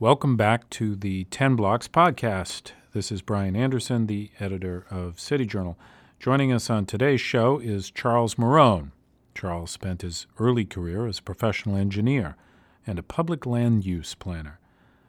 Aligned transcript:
Welcome 0.00 0.36
back 0.36 0.70
to 0.70 0.94
the 0.94 1.24
10 1.24 1.56
Blocks 1.56 1.88
podcast. 1.88 2.70
This 2.92 3.10
is 3.10 3.20
Brian 3.20 3.56
Anderson, 3.56 4.06
the 4.06 4.30
editor 4.38 4.86
of 4.92 5.18
City 5.18 5.44
Journal. 5.44 5.76
Joining 6.20 6.52
us 6.52 6.70
on 6.70 6.86
today's 6.86 7.20
show 7.20 7.58
is 7.58 7.90
Charles 7.90 8.36
Marohn. 8.36 8.92
Charles 9.34 9.72
spent 9.72 10.02
his 10.02 10.28
early 10.38 10.64
career 10.64 11.08
as 11.08 11.18
a 11.18 11.22
professional 11.22 11.74
engineer 11.74 12.36
and 12.86 12.96
a 12.96 13.02
public 13.02 13.44
land 13.44 13.84
use 13.84 14.14
planner. 14.14 14.60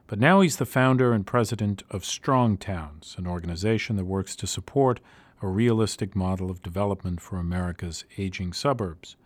But 0.08 0.18
now 0.18 0.42
he's 0.42 0.58
the 0.58 0.66
founder 0.66 1.14
and 1.14 1.24
president 1.24 1.84
of 1.92 2.04
Strong 2.04 2.58
Towns, 2.58 3.14
an 3.16 3.28
organization 3.28 3.96
that 3.98 4.06
works 4.06 4.36
to 4.38 4.48
support 4.48 5.02
a 5.40 5.48
realistic 5.48 6.16
model 6.16 6.50
of 6.50 6.64
development 6.64 7.22
for 7.22 7.38
America's 7.38 8.06
aging 8.18 8.54
suburbs. 8.54 9.18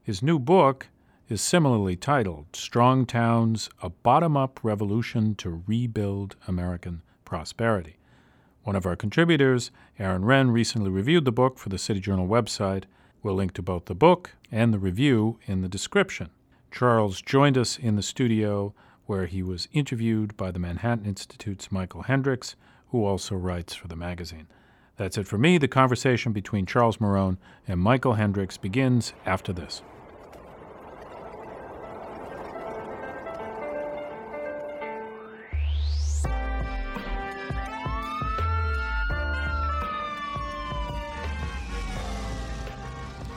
His 0.00 0.22
new 0.22 0.38
book, 0.38 0.86
is 1.28 1.42
similarly 1.42 1.94
titled 1.94 2.46
Strong 2.54 3.04
Towns 3.04 3.68
A 3.82 3.90
Bottom 3.90 4.34
Up 4.34 4.60
Revolution 4.62 5.34
to 5.34 5.62
Rebuild 5.66 6.36
American 6.46 7.02
Prosperity. 7.26 7.98
One 8.62 8.74
of 8.74 8.86
our 8.86 8.96
contributors, 8.96 9.70
Aaron 9.98 10.22
Renn, 10.22 10.52
recently 10.52 10.90
reviewed 10.90 11.26
the 11.26 11.32
book 11.32 11.58
for 11.58 11.68
the 11.68 11.76
City 11.76 12.00
Journal 12.00 12.26
website. 12.26 12.84
We'll 13.22 13.34
link 13.34 13.52
to 13.54 13.62
both 13.62 13.84
the 13.84 13.94
book 13.94 14.36
and 14.50 14.72
the 14.72 14.78
review 14.78 15.38
in 15.46 15.60
the 15.60 15.68
description. 15.68 16.30
Charles 16.70 17.20
joined 17.20 17.58
us 17.58 17.78
in 17.78 17.96
the 17.96 18.02
studio 18.02 18.72
where 19.04 19.26
he 19.26 19.42
was 19.42 19.68
interviewed 19.72 20.34
by 20.34 20.50
the 20.50 20.58
Manhattan 20.58 21.04
Institute's 21.04 21.70
Michael 21.70 22.02
Hendrix, 22.02 22.56
who 22.88 23.04
also 23.04 23.34
writes 23.34 23.74
for 23.74 23.88
the 23.88 23.96
magazine. 23.96 24.46
That's 24.96 25.18
it 25.18 25.28
for 25.28 25.36
me. 25.36 25.58
The 25.58 25.68
conversation 25.68 26.32
between 26.32 26.64
Charles 26.64 26.96
Marohn 26.96 27.36
and 27.66 27.80
Michael 27.80 28.14
Hendrix 28.14 28.56
begins 28.56 29.12
after 29.26 29.52
this. 29.52 29.82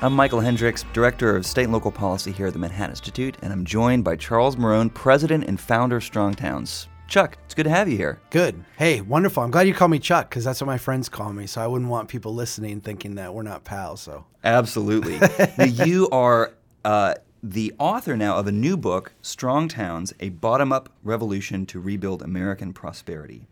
I'm 0.03 0.13
Michael 0.13 0.39
Hendrix, 0.39 0.83
Director 0.93 1.35
of 1.35 1.45
State 1.45 1.65
and 1.65 1.73
Local 1.73 1.91
Policy 1.91 2.31
here 2.31 2.47
at 2.47 2.53
the 2.53 2.59
Manhattan 2.59 2.89
Institute, 2.89 3.37
and 3.43 3.53
I'm 3.53 3.63
joined 3.63 4.03
by 4.03 4.15
Charles 4.15 4.55
Marohn, 4.55 4.91
President 4.91 5.43
and 5.43 5.59
founder 5.59 5.97
of 5.97 6.03
Strong 6.03 6.33
Towns. 6.33 6.87
Chuck, 7.07 7.37
it's 7.45 7.53
good 7.53 7.65
to 7.65 7.69
have 7.69 7.87
you 7.87 7.97
here. 7.97 8.19
Good. 8.31 8.65
Hey, 8.79 9.01
wonderful. 9.01 9.43
I'm 9.43 9.51
glad 9.51 9.67
you 9.67 9.75
call 9.75 9.89
me 9.89 9.99
Chuck 9.99 10.27
because 10.27 10.43
that's 10.43 10.59
what 10.59 10.65
my 10.65 10.79
friends 10.79 11.07
call 11.07 11.31
me. 11.33 11.45
So 11.45 11.61
I 11.61 11.67
wouldn't 11.67 11.91
want 11.91 12.09
people 12.09 12.33
listening 12.33 12.81
thinking 12.81 13.13
that 13.15 13.31
we're 13.31 13.43
not 13.43 13.63
pals. 13.63 14.01
So 14.01 14.25
absolutely. 14.43 15.19
now 15.59 15.65
you 15.65 16.09
are 16.09 16.55
uh, 16.83 17.13
the 17.43 17.71
author 17.77 18.17
now 18.17 18.37
of 18.37 18.47
a 18.47 18.51
new 18.51 18.77
book, 18.77 19.13
Strong 19.21 19.67
Towns: 19.67 20.15
A 20.19 20.29
Bottom-Up 20.29 20.89
Revolution 21.03 21.67
to 21.67 21.79
Rebuild 21.79 22.23
American 22.23 22.73
Prosperity. 22.73 23.45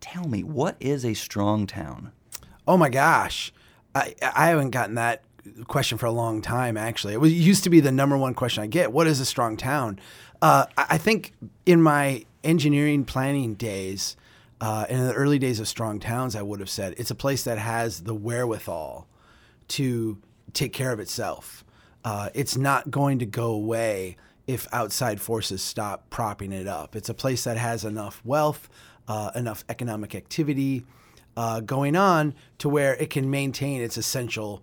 Tell 0.00 0.26
me, 0.26 0.42
what 0.42 0.74
is 0.80 1.04
a 1.04 1.14
strong 1.14 1.68
town? 1.68 2.10
Oh 2.66 2.76
my 2.76 2.88
gosh, 2.88 3.52
I 3.94 4.16
I 4.20 4.48
haven't 4.48 4.70
gotten 4.70 4.96
that 4.96 5.22
question 5.66 5.98
for 5.98 6.06
a 6.06 6.12
long 6.12 6.42
time. 6.42 6.76
Actually, 6.76 7.14
it, 7.14 7.20
was, 7.20 7.32
it 7.32 7.36
used 7.36 7.64
to 7.64 7.70
be 7.70 7.80
the 7.80 7.92
number 7.92 8.16
one 8.16 8.34
question 8.34 8.62
I 8.62 8.66
get. 8.66 8.92
What 8.92 9.06
is 9.06 9.20
a 9.20 9.24
strong 9.24 9.56
town? 9.56 9.98
Uh, 10.42 10.66
I 10.76 10.98
think 10.98 11.34
in 11.66 11.82
my 11.82 12.24
engineering 12.42 13.04
planning 13.04 13.54
days, 13.54 14.16
uh, 14.60 14.86
in 14.88 15.04
the 15.06 15.12
early 15.14 15.38
days 15.38 15.60
of 15.60 15.68
strong 15.68 16.00
towns, 16.00 16.36
I 16.36 16.42
would 16.42 16.60
have 16.60 16.70
said 16.70 16.94
it's 16.98 17.10
a 17.10 17.14
place 17.14 17.44
that 17.44 17.58
has 17.58 18.02
the 18.02 18.14
wherewithal 18.14 19.06
to 19.68 20.18
take 20.52 20.72
care 20.72 20.92
of 20.92 21.00
itself. 21.00 21.64
Uh, 22.04 22.30
it's 22.34 22.56
not 22.56 22.90
going 22.90 23.18
to 23.18 23.26
go 23.26 23.52
away 23.52 24.16
if 24.46 24.66
outside 24.72 25.20
forces 25.20 25.62
stop 25.62 26.08
propping 26.10 26.52
it 26.52 26.66
up. 26.66 26.96
It's 26.96 27.08
a 27.08 27.14
place 27.14 27.44
that 27.44 27.56
has 27.56 27.84
enough 27.84 28.20
wealth, 28.24 28.68
uh, 29.06 29.30
enough 29.34 29.64
economic 29.68 30.14
activity 30.14 30.84
uh, 31.36 31.60
going 31.60 31.96
on 31.96 32.34
to 32.58 32.68
where 32.68 32.94
it 32.96 33.10
can 33.10 33.30
maintain 33.30 33.80
its 33.80 33.96
essential 33.96 34.62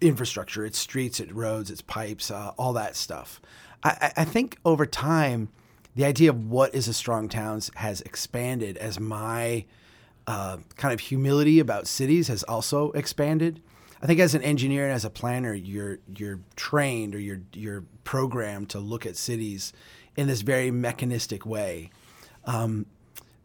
infrastructure, 0.00 0.64
its 0.64 0.78
streets, 0.78 1.20
its 1.20 1.32
roads, 1.32 1.70
its 1.70 1.82
pipes, 1.82 2.30
uh, 2.30 2.52
all 2.58 2.72
that 2.74 2.96
stuff. 2.96 3.40
I, 3.82 4.12
I, 4.16 4.24
think 4.24 4.58
over 4.64 4.86
time, 4.86 5.48
the 5.94 6.04
idea 6.04 6.30
of 6.30 6.50
what 6.50 6.74
is 6.74 6.88
a 6.88 6.94
strong 6.94 7.28
town 7.28 7.60
has 7.76 8.00
expanded 8.02 8.76
as 8.78 8.98
my 8.98 9.64
uh, 10.26 10.58
kind 10.76 10.92
of 10.92 11.00
humility 11.00 11.58
about 11.60 11.86
cities 11.86 12.28
has 12.28 12.42
also 12.42 12.90
expanded. 12.92 13.62
I 14.02 14.06
think 14.06 14.20
as 14.20 14.34
an 14.34 14.42
engineer 14.42 14.84
and 14.84 14.92
as 14.92 15.04
a 15.04 15.10
planner, 15.10 15.54
you're 15.54 15.98
you're 16.16 16.40
trained 16.54 17.14
or 17.14 17.18
you're 17.18 17.40
you're 17.52 17.84
programmed 18.04 18.70
to 18.70 18.78
look 18.78 19.06
at 19.06 19.16
cities 19.16 19.72
in 20.16 20.26
this 20.26 20.42
very 20.42 20.70
mechanistic 20.70 21.46
way. 21.46 21.90
Um, 22.44 22.86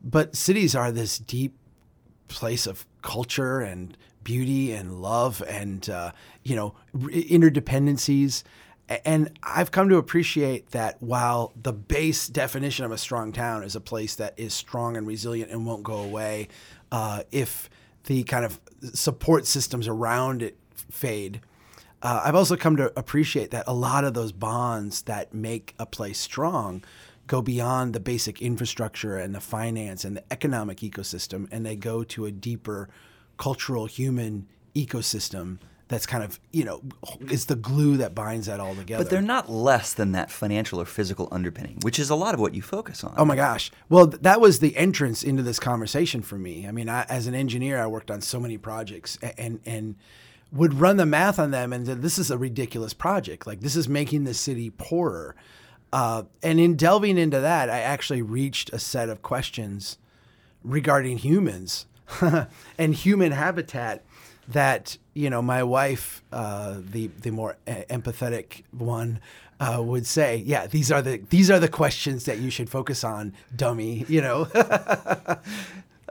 but 0.04 0.36
cities 0.36 0.76
are 0.76 0.92
this 0.92 1.18
deep 1.18 1.56
place 2.28 2.66
of 2.66 2.86
culture 3.02 3.62
and 3.62 3.98
beauty 4.24 4.72
and 4.72 5.02
love 5.02 5.44
and 5.48 5.90
uh, 5.90 6.12
you 6.44 6.56
know 6.56 6.76
interdependencies. 6.96 8.44
And 9.06 9.40
I've 9.42 9.72
come 9.72 9.88
to 9.88 9.98
appreciate 9.98 10.72
that 10.72 11.02
while 11.02 11.54
the 11.62 11.72
base 11.72 12.28
definition 12.28 12.84
of 12.84 12.92
a 12.92 12.98
strong 12.98 13.32
town 13.32 13.64
is 13.64 13.76
a 13.76 13.80
place 13.80 14.16
that 14.16 14.34
is 14.38 14.54
strong 14.54 14.98
and 14.98 15.08
resilient 15.08 15.50
and 15.50 15.66
won't 15.66 15.84
go 15.84 16.00
away, 16.00 16.50
uh, 16.92 17.24
if 17.32 17.70
the 18.06 18.24
kind 18.24 18.44
of 18.44 18.60
support 18.94 19.46
systems 19.46 19.88
around 19.88 20.42
it 20.42 20.58
fade, 20.90 21.40
uh, 22.02 22.22
I've 22.26 22.36
also 22.36 22.58
come 22.58 22.76
to 22.78 22.92
appreciate 23.00 23.52
that 23.52 23.64
a 23.68 23.74
lot 23.74 24.04
of 24.04 24.14
those 24.14 24.32
bonds 24.32 25.04
that 25.04 25.34
make 25.34 25.74
a 25.80 25.86
place 25.86 26.20
strong 26.20 26.84
go 27.28 27.42
beyond 27.42 27.94
the 27.94 28.00
basic 28.00 28.42
infrastructure 28.42 29.18
and 29.18 29.34
the 29.34 29.40
finance 29.40 30.04
and 30.04 30.18
the 30.18 30.24
economic 30.34 30.80
ecosystem, 30.80 31.48
and 31.52 31.66
they 31.66 31.78
go 31.78 32.04
to 32.04 32.26
a 32.26 32.32
deeper 32.32 32.90
cultural 33.42 33.88
human 33.88 34.48
ecosystem 34.76 35.58
that's 35.88 36.06
kind 36.06 36.24
of 36.24 36.40
you 36.52 36.64
know 36.64 36.80
is 37.22 37.48
the 37.48 37.56
glue 37.56 37.98
that 37.98 38.14
binds 38.14 38.46
that 38.46 38.60
all 38.60 38.76
together. 38.76 39.04
But 39.04 39.10
they're 39.10 39.20
not 39.20 39.50
less 39.50 39.94
than 39.94 40.12
that 40.12 40.30
financial 40.30 40.80
or 40.80 40.86
physical 40.86 41.28
underpinning, 41.32 41.80
which 41.82 41.98
is 41.98 42.12
a 42.12 42.16
lot 42.16 42.36
of 42.36 42.40
what 42.40 42.54
you 42.54 42.62
focus 42.62 43.04
on. 43.04 43.16
Oh 43.18 43.26
my 43.26 43.36
gosh! 43.36 43.72
Well, 43.90 44.06
that 44.06 44.40
was 44.40 44.60
the 44.60 44.78
entrance 44.78 45.24
into 45.24 45.42
this 45.42 45.60
conversation 45.60 46.22
for 46.22 46.38
me. 46.38 46.68
I 46.68 46.72
mean, 46.72 46.88
I, 46.88 47.02
as 47.10 47.26
an 47.26 47.34
engineer, 47.34 47.82
I 47.82 47.88
worked 47.88 48.12
on 48.12 48.22
so 48.22 48.40
many 48.40 48.60
projects 48.60 49.18
and 49.40 49.60
and 49.66 49.96
would 50.52 50.76
run 50.76 50.98
the 50.98 51.06
math 51.08 51.40
on 51.40 51.50
them 51.50 51.74
and 51.74 51.88
said, 51.88 52.04
this 52.04 52.20
is 52.20 52.30
a 52.30 52.38
ridiculous 52.38 52.94
project. 52.94 53.48
Like 53.48 53.62
this 53.62 53.76
is 53.76 53.90
making 53.90 54.26
the 54.26 54.36
city 54.36 54.70
poorer. 54.70 55.36
Uh, 55.92 56.24
and 56.44 56.60
in 56.60 56.76
delving 56.76 57.18
into 57.18 57.40
that, 57.40 57.70
I 57.70 57.80
actually 57.80 58.22
reached 58.22 58.72
a 58.72 58.80
set 58.80 59.10
of 59.10 59.22
questions 59.22 59.98
regarding 60.64 61.18
humans 61.18 61.88
and 62.78 62.94
human 62.94 63.32
habitat 63.32 64.04
that 64.48 64.98
you 65.14 65.30
know 65.30 65.42
my 65.42 65.64
wife, 65.64 66.24
uh, 66.32 66.78
the 66.80 67.08
the 67.08 67.32
more 67.32 67.58
empathetic 67.68 68.64
one, 68.72 69.20
uh, 69.60 69.82
would 69.82 70.06
say, 70.06 70.38
yeah, 70.38 70.68
these 70.68 70.92
are 70.92 71.02
the 71.02 71.18
these 71.30 71.50
are 71.52 71.60
the 71.60 71.68
questions 71.68 72.26
that 72.26 72.40
you 72.40 72.50
should 72.50 72.70
focus 72.70 73.04
on, 73.04 73.34
dummy. 73.56 74.06
You 74.08 74.22
know. 74.22 74.48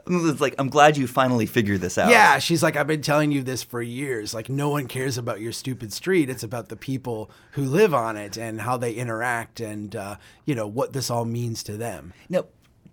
it's 0.06 0.40
like 0.40 0.54
I'm 0.58 0.68
glad 0.68 0.96
you 0.96 1.06
finally 1.06 1.46
figured 1.46 1.80
this 1.80 1.98
out. 1.98 2.10
Yeah, 2.10 2.38
she's 2.38 2.62
like 2.62 2.76
I've 2.76 2.86
been 2.86 3.02
telling 3.02 3.32
you 3.32 3.42
this 3.42 3.62
for 3.62 3.82
years. 3.82 4.34
Like 4.34 4.48
no 4.48 4.68
one 4.68 4.86
cares 4.86 5.18
about 5.18 5.40
your 5.40 5.52
stupid 5.52 5.92
street. 5.92 6.30
It's 6.30 6.42
about 6.42 6.68
the 6.68 6.76
people 6.76 7.30
who 7.52 7.62
live 7.62 7.94
on 7.94 8.16
it 8.16 8.36
and 8.36 8.60
how 8.60 8.76
they 8.76 8.92
interact 8.92 9.60
and 9.60 9.94
uh, 9.94 10.16
you 10.44 10.54
know 10.54 10.66
what 10.66 10.92
this 10.92 11.10
all 11.10 11.24
means 11.24 11.62
to 11.64 11.76
them. 11.76 12.12
Now, 12.28 12.46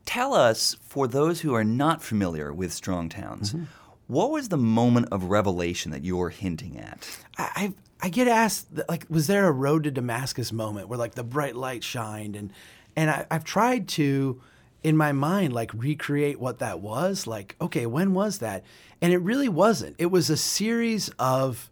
tell 0.08 0.34
us, 0.34 0.76
for 0.82 1.08
those 1.08 1.42
who 1.42 1.54
are 1.54 1.64
not 1.64 2.02
familiar 2.02 2.52
with 2.52 2.74
strong 2.74 3.10
towns, 3.10 3.54
mm-hmm. 3.54 3.66
what 4.08 4.32
was 4.32 4.50
the 4.50 4.58
moment 4.58 5.10
of 5.12 5.26
revelation 5.26 5.92
that 5.92 6.04
you're 6.04 6.30
hinting 6.30 6.80
at? 6.80 7.20
I, 7.38 7.74
I 8.02 8.10
get 8.10 8.28
asked, 8.28 8.68
like, 8.90 9.06
was 9.10 9.28
there 9.28 9.48
a 9.48 9.52
road 9.52 9.84
to 9.84 9.92
Damascus 9.92 10.52
moment 10.52 10.88
where 10.88 10.98
like 10.98 11.14
the 11.14 11.24
bright 11.24 11.56
light 11.56 11.84
shined, 11.84 12.36
and 12.36 12.52
and 12.96 13.12
I, 13.12 13.28
I've 13.30 13.44
tried 13.44 13.88
to, 13.90 14.42
in 14.82 14.98
my 14.98 15.12
mind, 15.12 15.54
like 15.54 15.72
recreate 15.74 16.40
what 16.40 16.60
that 16.60 16.80
was. 16.80 17.28
Like, 17.28 17.56
okay, 17.62 17.86
when 17.86 18.16
was 18.16 18.40
that? 18.40 18.64
And 19.02 19.14
it 19.14 19.20
really 19.20 19.50
wasn't. 19.50 19.96
It 20.00 20.08
was 20.08 20.32
a 20.32 20.38
series 20.38 21.10
of 21.20 21.70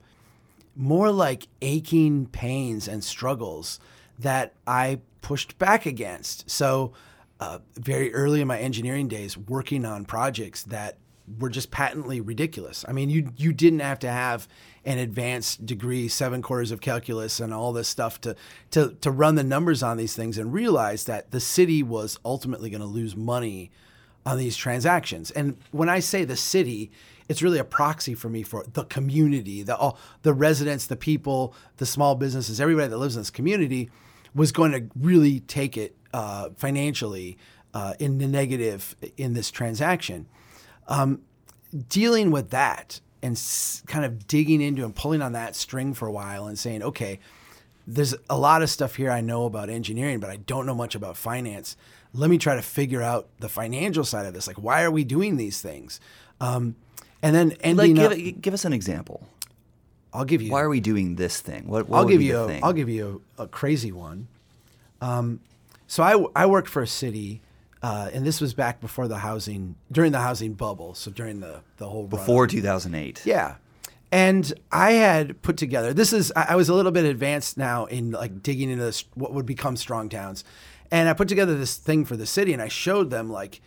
more 0.76 1.10
like 1.10 1.48
aching 1.62 2.28
pains 2.28 2.88
and 2.88 3.04
struggles 3.04 3.80
that 4.20 4.54
I 4.68 5.00
pushed 5.22 5.58
back 5.58 5.86
against. 5.86 6.50
So 6.50 6.94
uh, 7.40 7.60
very 7.76 8.14
early 8.14 8.42
in 8.42 8.48
my 8.48 8.60
engineering 8.60 9.08
days 9.08 9.38
working 9.38 9.86
on 9.86 10.06
projects 10.06 10.64
that 10.64 10.98
were 11.40 11.50
just 11.50 11.72
patently 11.72 12.22
ridiculous. 12.22 12.86
I 12.88 12.92
mean, 12.92 13.10
you 13.10 13.32
you 13.36 13.52
didn't 13.52 13.80
have 13.80 14.00
to 14.00 14.10
have 14.10 14.48
an 14.86 15.00
advanced 15.00 15.66
degree, 15.66 16.08
seven 16.08 16.42
quarters 16.42 16.72
of 16.72 16.82
calculus, 16.82 17.40
and 17.40 17.54
all 17.54 17.74
this 17.74 17.88
stuff 17.88 18.22
to 18.22 18.36
to 18.72 18.96
to 19.02 19.12
run 19.12 19.36
the 19.36 19.44
numbers 19.44 19.82
on 19.82 19.98
these 19.98 20.16
things 20.16 20.38
and 20.38 20.54
realize 20.54 21.06
that 21.06 21.32
the 21.32 21.40
city 21.40 21.82
was 21.82 22.20
ultimately 22.24 22.70
going 22.70 22.82
to 22.82 22.88
lose 22.88 23.16
money 23.16 23.72
on 24.26 24.38
these 24.38 24.56
transactions. 24.56 25.32
And 25.32 25.58
when 25.72 25.90
I 25.90 26.00
say 26.00 26.26
the 26.26 26.36
city, 26.36 26.92
it's 27.28 27.42
really 27.42 27.60
a 27.60 27.64
proxy 27.64 28.14
for 28.14 28.30
me 28.30 28.44
for 28.44 28.66
the 28.74 28.86
community, 28.86 29.64
the 29.64 29.76
all 29.76 29.98
the 30.22 30.34
residents, 30.34 30.88
the 30.88 30.96
people, 30.96 31.56
the 31.78 31.86
small 31.86 32.16
businesses, 32.16 32.62
everybody 32.62 32.88
that 32.88 32.98
lives 32.98 33.16
in 33.16 33.22
this 33.22 33.32
community 33.32 33.90
was 34.36 34.52
going 34.52 34.72
to 34.74 34.90
really 35.00 35.40
take 35.40 35.78
it 35.78 35.96
uh, 36.16 36.50
financially 36.56 37.38
uh, 37.74 37.94
in 38.00 38.18
the 38.20 38.28
negative 38.28 38.96
in 39.18 39.34
this 39.34 39.52
transaction. 39.52 40.20
Um, 40.88 41.10
dealing 41.90 42.32
with 42.32 42.50
that 42.52 43.02
and 43.22 43.34
s- 43.36 43.84
kind 43.86 44.06
of 44.06 44.28
digging 44.28 44.62
into 44.62 44.86
and 44.86 44.96
pulling 44.96 45.22
on 45.22 45.34
that 45.34 45.56
string 45.56 45.94
for 45.94 46.08
a 46.08 46.12
while 46.12 46.48
and 46.48 46.58
saying, 46.58 46.82
okay, 46.84 47.20
there's 47.86 48.16
a 48.30 48.38
lot 48.38 48.62
of 48.62 48.70
stuff 48.70 48.96
here 48.96 49.12
I 49.12 49.22
know 49.22 49.46
about 49.46 49.70
engineering, 49.70 50.20
but 50.20 50.30
I 50.30 50.38
don't 50.38 50.66
know 50.66 50.76
much 50.76 50.96
about 50.96 51.18
finance. 51.18 51.76
Let 52.14 52.30
me 52.30 52.38
try 52.38 52.56
to 52.56 52.62
figure 52.62 53.02
out 53.02 53.28
the 53.40 53.50
financial 53.50 54.06
side 54.06 54.26
of 54.26 54.34
this. 54.34 54.48
Like, 54.48 54.58
why 54.58 54.84
are 54.84 54.92
we 54.92 55.04
doing 55.04 55.36
these 55.38 55.62
things? 55.62 56.00
Um, 56.40 56.76
and 57.22 57.36
then 57.36 57.50
Like, 57.78 57.94
give, 57.94 58.12
up, 58.12 58.42
give 58.42 58.54
us 58.54 58.64
an 58.66 58.74
example. 58.74 59.28
I'll 60.14 60.24
give 60.26 60.42
you. 60.42 60.52
Why 60.52 60.62
are 60.62 60.70
we 60.70 60.80
doing 60.80 61.16
this 61.16 61.42
thing? 61.42 61.68
What, 61.68 61.90
what 61.90 61.98
I'll 61.98 62.06
give 62.06 62.22
you. 62.22 62.38
A, 62.40 62.48
thing? 62.48 62.64
I'll 62.64 62.74
give 62.82 62.88
you 62.90 63.22
a, 63.38 63.44
a 63.44 63.48
crazy 63.48 63.92
one. 63.92 64.28
Um, 65.02 65.42
so 65.88 66.04
I 66.04 66.44
I 66.44 66.46
worked 66.46 66.70
for 66.70 66.82
a 66.82 66.88
city, 66.88 67.42
uh, 67.82 68.10
and 68.14 68.26
this 68.26 68.42
was 68.42 68.54
back 68.54 68.82
before 68.82 69.08
the 69.08 69.20
housing 69.20 69.76
during 69.92 70.12
the 70.12 70.22
housing 70.22 70.54
bubble. 70.54 70.94
So 70.94 71.12
during 71.12 71.40
the 71.40 71.62
the 71.78 71.90
whole 71.90 72.04
run-up. 72.04 72.20
Before 72.20 72.48
2008. 72.48 73.22
Yeah. 73.26 73.56
And 74.12 74.54
I 74.72 74.94
had 74.94 75.42
put 75.42 75.58
together, 75.58 75.94
this 75.94 76.14
is, 76.14 76.32
I 76.36 76.46
I 76.50 76.56
was 76.56 76.70
a 76.70 76.74
little 76.74 76.92
bit 76.92 77.06
advanced 77.06 77.58
now 77.58 77.86
in 77.86 78.12
like 78.12 78.42
digging 78.42 78.70
into 78.70 78.86
this, 78.86 79.04
what 79.16 79.34
would 79.34 79.46
become 79.46 79.76
strong 79.76 80.10
towns. 80.10 80.44
And 80.92 81.10
I 81.10 81.14
put 81.14 81.28
together 81.28 81.58
this 81.58 81.76
thing 81.76 82.06
for 82.06 82.16
the 82.16 82.26
city 82.26 82.54
and 82.54 82.62
I 82.62 82.68
showed 82.68 83.10
them 83.10 83.30
like, 83.30 83.62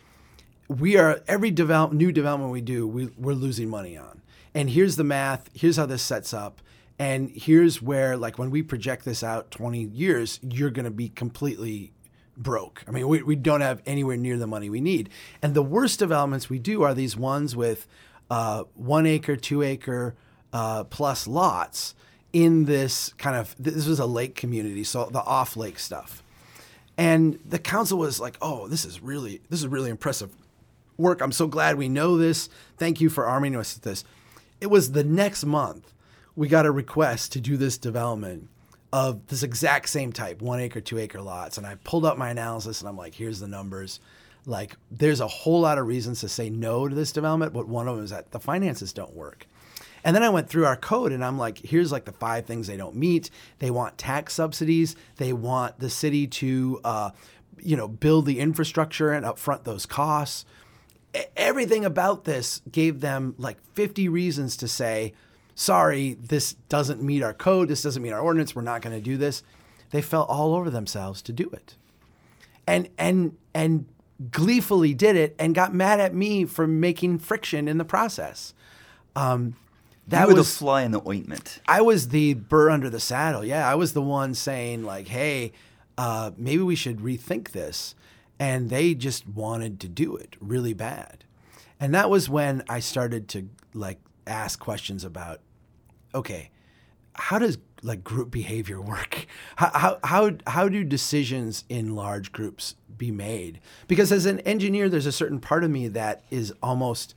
we 0.69 0.97
are, 0.97 1.21
every 1.27 1.51
develop, 1.51 1.93
new 1.93 2.13
development 2.13 2.53
we 2.53 2.61
do, 2.61 2.87
we, 2.87 3.07
we're 3.19 3.35
losing 3.35 3.69
money 3.69 3.97
on. 3.97 4.23
And 4.55 4.71
here's 4.71 4.97
the 4.97 5.05
math, 5.05 5.51
here's 5.55 5.77
how 5.77 5.87
this 5.87 6.03
sets 6.03 6.33
up. 6.33 6.61
And 6.99 7.31
here's 7.31 7.81
where, 7.81 8.17
like, 8.17 8.39
when 8.39 8.51
we 8.51 8.63
project 8.63 9.05
this 9.05 9.23
out 9.23 9.51
20 9.51 9.83
years, 9.85 10.41
you're 10.43 10.71
going 10.71 10.85
to 10.85 10.91
be 10.91 11.09
completely 11.09 11.93
broke. 12.39 12.85
I 12.89 12.91
mean, 12.93 13.07
we, 13.09 13.23
we 13.23 13.37
don't 13.37 13.61
have 13.61 13.83
anywhere 13.85 14.17
near 14.17 14.39
the 14.39 14.47
money 14.47 14.71
we 14.71 14.81
need. 14.81 15.11
And 15.43 15.55
the 15.55 15.63
worst 15.63 15.99
developments 15.99 16.49
we 16.49 16.59
do 16.59 16.83
are 16.83 16.95
these 16.95 17.17
ones 17.17 17.55
with 17.55 17.87
uh, 18.31 18.65
one 18.75 19.07
acre, 19.07 19.37
two 19.37 19.63
acre 19.63 20.15
uh, 20.53 20.85
plus 20.85 21.27
lots 21.27 21.95
in 22.33 22.65
this 22.65 23.13
kind 23.15 23.37
of, 23.37 23.55
this 23.59 23.87
was 23.87 23.99
a 23.99 24.07
lake 24.07 24.35
community, 24.35 24.85
so 24.85 25.09
the 25.13 25.23
off 25.23 25.57
lake 25.57 25.79
stuff. 25.79 26.23
And 26.99 27.39
the 27.47 27.61
council 27.61 27.97
was 27.97 28.19
like, 28.19 28.37
"Oh, 28.43 28.67
this 28.67 28.85
is 28.85 29.01
really 29.01 29.41
this 29.49 29.61
is 29.61 29.69
really 29.69 29.89
impressive 29.89 30.35
work. 30.97 31.21
I'm 31.21 31.31
so 31.31 31.47
glad 31.47 31.79
we 31.79 31.89
know 31.89 32.19
this. 32.19 32.49
Thank 32.77 33.01
you 33.01 33.09
for 33.09 33.25
arming 33.25 33.55
us 33.55 33.77
with 33.77 33.85
this." 33.85 34.05
It 34.61 34.67
was 34.67 34.91
the 34.91 35.05
next 35.05 35.45
month 35.45 35.95
we 36.35 36.49
got 36.49 36.67
a 36.67 36.73
request 36.73 37.31
to 37.33 37.41
do 37.41 37.57
this 37.57 37.79
development 37.79 38.49
of 38.93 39.27
this 39.27 39.43
exact 39.43 39.89
same 39.89 40.13
type, 40.13 40.41
one 40.41 40.61
acre, 40.61 40.81
two 40.81 40.99
acre 40.99 41.21
lots. 41.21 41.59
And 41.59 41.67
I 41.67 41.77
pulled 41.85 42.05
up 42.05 42.17
my 42.17 42.31
analysis 42.31 42.81
and 42.81 42.89
I'm 42.89 42.97
like, 42.97 43.15
"Here's 43.15 43.41
the 43.41 43.49
numbers." 43.49 44.01
Like, 44.47 44.77
there's 44.91 45.21
a 45.21 45.29
whole 45.29 45.61
lot 45.61 45.77
of 45.77 45.87
reasons 45.87 46.21
to 46.21 46.29
say 46.29 46.49
no 46.49 46.89
to 46.89 46.95
this 46.95 47.13
development, 47.13 47.53
but 47.53 47.69
one 47.69 47.87
of 47.87 47.97
them 47.97 48.05
is 48.05 48.11
that 48.11 48.31
the 48.31 48.41
finances 48.41 48.95
don't 48.95 49.15
work. 49.15 49.47
And 50.05 50.17
then 50.17 50.23
I 50.23 50.31
went 50.31 50.49
through 50.49 50.65
our 50.65 50.77
code 50.77 51.13
and 51.13 51.25
I'm 51.25 51.39
like, 51.39 51.59
here's 51.59 51.93
like 51.93 52.05
the 52.07 52.13
five 52.13 52.47
things 52.47 52.67
they 52.67 52.77
don't 52.77 52.97
meet. 52.97 53.31
They 53.59 53.71
want 53.71 53.99
tax 53.99 54.35
subsidies. 54.35 54.97
They 55.17 55.33
want 55.33 55.79
the 55.81 55.91
city 55.91 56.27
to, 56.27 56.81
uh, 56.85 57.11
you 57.59 57.77
know, 57.77 57.89
build 57.89 58.25
the 58.25 58.41
infrastructure 58.41 59.13
and 59.13 59.27
upfront 59.27 59.65
those 59.65 59.85
costs. 59.85 60.47
Everything 61.37 61.85
about 61.85 62.25
this 62.25 62.63
gave 62.71 63.01
them 63.01 63.35
like 63.39 63.59
50 63.75 64.09
reasons 64.09 64.57
to 64.59 64.69
say, 64.69 65.15
sorry, 65.59 66.15
this 66.15 66.55
doesn't 66.69 67.03
meet 67.03 67.23
our 67.23 67.35
code. 67.35 67.69
This 67.69 67.83
doesn't 67.83 68.03
meet 68.03 68.13
our 68.13 68.21
ordinance. 68.21 68.55
We're 68.55 68.63
not 68.63 68.83
going 68.83 68.97
to 68.97 69.03
do 69.03 69.17
this. 69.17 69.43
They 69.91 70.03
fell 70.03 70.25
all 70.25 70.55
over 70.55 70.71
themselves 70.71 71.23
to 71.23 71.33
do 71.33 71.49
it 71.51 71.77
and 72.69 72.89
and 72.99 73.37
and 73.55 73.87
gleefully 74.31 74.95
did 74.95 75.17
it 75.17 75.35
and 75.39 75.55
got 75.55 75.75
mad 75.75 75.99
at 75.99 76.15
me 76.15 76.45
for 76.45 76.67
making 76.67 77.19
friction 77.19 77.67
in 77.67 77.79
the 77.79 77.85
process. 77.85 78.53
Um, 79.17 79.57
that 80.07 80.23
you 80.23 80.29
were 80.29 80.35
was 80.35 80.53
the 80.53 80.59
fly 80.59 80.83
in 80.83 80.93
the 80.93 81.07
ointment. 81.07 81.61
I 81.67 81.81
was 81.81 82.09
the 82.09 82.35
burr 82.35 82.71
under 82.71 82.91
the 82.91 83.01
saddle. 83.01 83.45
Yeah, 83.45 83.69
I 83.69 83.75
was 83.75 83.95
the 83.95 84.03
one 84.03 84.35
saying 84.35 84.85
like, 84.85 85.09
"Hey, 85.09 85.53
uh, 85.97 86.33
maybe 86.37 86.63
we 86.63 86.77
should 86.77 86.99
rethink 86.99 87.51
this," 87.51 87.95
and 88.39 88.71
they 88.71 88.95
just 88.95 89.27
wanted 89.27 89.81
to 89.81 89.89
do 89.89 90.15
it 90.15 90.37
really 90.41 90.75
bad. 90.75 91.25
And 91.81 91.95
that 91.95 92.11
was 92.11 92.29
when 92.29 92.63
I 92.69 92.81
started 92.81 93.29
to 93.29 93.49
like 93.73 93.99
ask 94.27 94.59
questions 94.59 95.05
about, 95.05 95.41
okay, 96.15 96.51
how 97.15 97.39
does 97.39 97.59
like 97.83 98.05
group 98.05 98.31
behavior 98.31 98.81
work? 98.81 99.27
How, 99.57 99.71
how, 99.75 99.99
how, 100.05 100.31
how 100.47 100.69
do 100.69 100.85
decisions 100.85 101.65
in 101.69 101.95
large 101.95 102.33
groups 102.33 102.75
be 102.97 103.11
made? 103.11 103.61
Because 103.87 104.13
as 104.13 104.27
an 104.27 104.41
engineer, 104.41 104.89
there's 104.89 105.07
a 105.07 105.13
certain 105.13 105.41
part 105.41 105.65
of 105.65 105.71
me 105.71 105.89
that 105.89 106.23
is 106.31 106.53
almost 106.63 107.15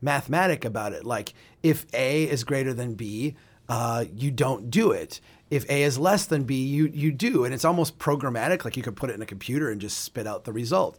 mathematic 0.00 0.64
about 0.64 0.92
it. 0.92 1.04
Like 1.04 1.34
if 1.62 1.86
A 1.92 2.24
is 2.24 2.44
greater 2.44 2.72
than 2.72 2.94
B, 2.94 3.36
uh, 3.68 4.04
you 4.14 4.30
don't 4.30 4.70
do 4.70 4.90
it. 4.90 5.20
If 5.50 5.68
A 5.70 5.82
is 5.82 5.98
less 5.98 6.26
than 6.26 6.44
B, 6.44 6.64
you 6.64 6.86
you 6.86 7.10
do, 7.10 7.44
and 7.44 7.52
it's 7.52 7.64
almost 7.64 7.98
programmatic. 7.98 8.64
Like 8.64 8.76
you 8.76 8.82
could 8.82 8.96
put 8.96 9.10
it 9.10 9.14
in 9.14 9.22
a 9.22 9.26
computer 9.26 9.68
and 9.68 9.80
just 9.80 9.98
spit 9.98 10.26
out 10.26 10.44
the 10.44 10.52
result. 10.52 10.96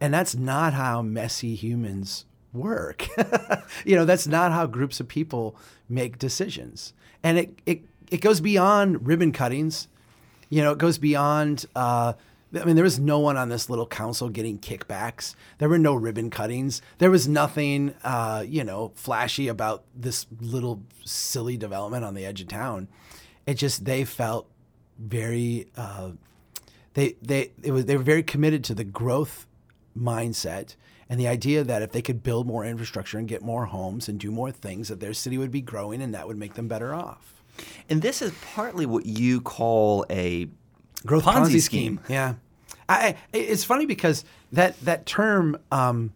And 0.00 0.14
that's 0.14 0.34
not 0.34 0.72
how 0.72 1.02
messy 1.02 1.54
humans 1.54 2.24
work. 2.52 3.06
you 3.84 3.96
know, 3.96 4.04
that's 4.04 4.26
not 4.26 4.52
how 4.52 4.66
groups 4.66 5.00
of 5.00 5.08
people 5.08 5.56
make 5.88 6.18
decisions. 6.18 6.92
And 7.22 7.38
it 7.38 7.58
it 7.66 7.82
it 8.10 8.20
goes 8.20 8.40
beyond 8.40 9.06
ribbon 9.06 9.32
cuttings. 9.32 9.88
You 10.48 10.62
know, 10.62 10.72
it 10.72 10.78
goes 10.78 10.98
beyond. 10.98 11.66
Uh, 11.74 12.14
I 12.52 12.64
mean, 12.64 12.74
there 12.74 12.84
was 12.84 12.98
no 12.98 13.20
one 13.20 13.36
on 13.36 13.48
this 13.48 13.70
little 13.70 13.86
council 13.86 14.28
getting 14.28 14.58
kickbacks. 14.58 15.36
There 15.58 15.68
were 15.68 15.78
no 15.78 15.94
ribbon 15.94 16.30
cuttings. 16.30 16.82
There 16.98 17.10
was 17.10 17.28
nothing, 17.28 17.94
uh, 18.02 18.44
you 18.44 18.64
know, 18.64 18.90
flashy 18.96 19.46
about 19.46 19.84
this 19.94 20.26
little 20.40 20.82
silly 21.04 21.56
development 21.56 22.04
on 22.04 22.14
the 22.14 22.26
edge 22.26 22.40
of 22.40 22.48
town. 22.48 22.88
It 23.46 23.54
just 23.54 23.84
they 23.84 24.04
felt 24.04 24.48
very. 24.98 25.68
Uh, 25.76 26.12
they 26.94 27.14
they 27.22 27.52
it 27.62 27.70
was 27.70 27.84
they 27.84 27.96
were 27.96 28.02
very 28.02 28.22
committed 28.22 28.64
to 28.64 28.74
the 28.74 28.84
growth 28.84 29.46
mindset 29.96 30.74
and 31.10 31.18
the 31.18 31.26
idea 31.26 31.64
that 31.64 31.82
if 31.82 31.90
they 31.90 32.02
could 32.02 32.22
build 32.22 32.46
more 32.46 32.64
infrastructure 32.64 33.18
and 33.18 33.26
get 33.26 33.42
more 33.42 33.66
homes 33.66 34.08
and 34.08 34.20
do 34.20 34.30
more 34.30 34.52
things, 34.52 34.88
that 34.88 35.00
their 35.00 35.12
city 35.12 35.36
would 35.36 35.50
be 35.50 35.60
growing 35.60 36.00
and 36.00 36.14
that 36.14 36.28
would 36.28 36.38
make 36.38 36.54
them 36.54 36.68
better 36.68 36.94
off. 36.94 37.42
And 37.88 38.00
this 38.00 38.22
is 38.22 38.32
partly 38.54 38.86
what 38.86 39.04
you 39.04 39.40
call 39.40 40.06
a 40.08 40.48
growth 41.04 41.24
Ponzi 41.24 41.34
Ponzi, 41.34 41.60
scheme. 41.60 41.60
scheme. 41.62 42.00
Yeah, 42.08 42.34
I, 42.88 43.16
it's 43.32 43.64
funny 43.64 43.86
because 43.86 44.24
that 44.52 44.80
that 44.82 45.04
term 45.04 45.58
um, 45.72 46.12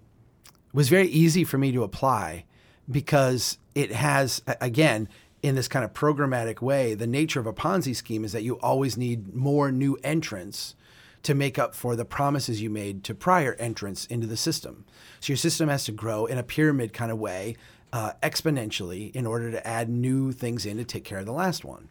was 0.72 0.88
very 0.88 1.08
easy 1.08 1.42
for 1.42 1.58
me 1.58 1.72
to 1.72 1.82
apply 1.82 2.44
because 2.88 3.58
it 3.74 3.90
has 3.90 4.42
again 4.60 5.08
in 5.42 5.56
this 5.56 5.66
kind 5.66 5.84
of 5.84 5.92
programmatic 5.92 6.62
way. 6.62 6.94
The 6.94 7.08
nature 7.08 7.40
of 7.40 7.46
a 7.48 7.52
Ponzi 7.52 7.96
scheme 7.96 8.24
is 8.24 8.30
that 8.30 8.44
you 8.44 8.54
always 8.60 8.96
need 8.96 9.34
more 9.34 9.72
new 9.72 9.98
entrants 10.04 10.76
to 11.24 11.34
make 11.34 11.58
up 11.58 11.74
for 11.74 11.96
the 11.96 12.04
promises 12.04 12.62
you 12.62 12.70
made 12.70 13.02
to 13.04 13.14
prior 13.14 13.54
entrants 13.54 14.06
into 14.06 14.26
the 14.26 14.36
system. 14.36 14.84
So 15.20 15.32
your 15.32 15.36
system 15.36 15.68
has 15.68 15.84
to 15.84 15.92
grow 15.92 16.26
in 16.26 16.38
a 16.38 16.42
pyramid 16.42 16.92
kind 16.92 17.10
of 17.10 17.18
way, 17.18 17.56
uh, 17.92 18.12
exponentially, 18.22 19.14
in 19.14 19.26
order 19.26 19.50
to 19.50 19.66
add 19.66 19.88
new 19.88 20.32
things 20.32 20.64
in 20.64 20.76
to 20.76 20.84
take 20.84 21.04
care 21.04 21.18
of 21.18 21.26
the 21.26 21.32
last 21.32 21.64
one. 21.64 21.88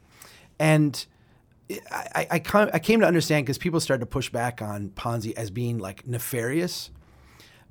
And 0.60 1.06
I, 1.92 2.28
I, 2.32 2.70
I 2.74 2.80
came 2.80 3.00
to 3.00 3.08
understand 3.08 3.46
because 3.46 3.58
people 3.58 3.80
started 3.80 4.02
to 4.02 4.06
push 4.06 4.30
back 4.30 4.62
on 4.62 4.90
Ponzi 4.90 5.34
as 5.34 5.50
being 5.50 5.78
like 5.80 6.08
nefarious. 6.08 6.92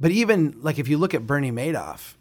But 0.00 0.10
even 0.10 0.56
like 0.60 0.78
if 0.78 0.88
you 0.88 0.98
look 0.98 1.14
at 1.14 1.26
Bernie 1.26 1.52
Madoff, 1.52 2.14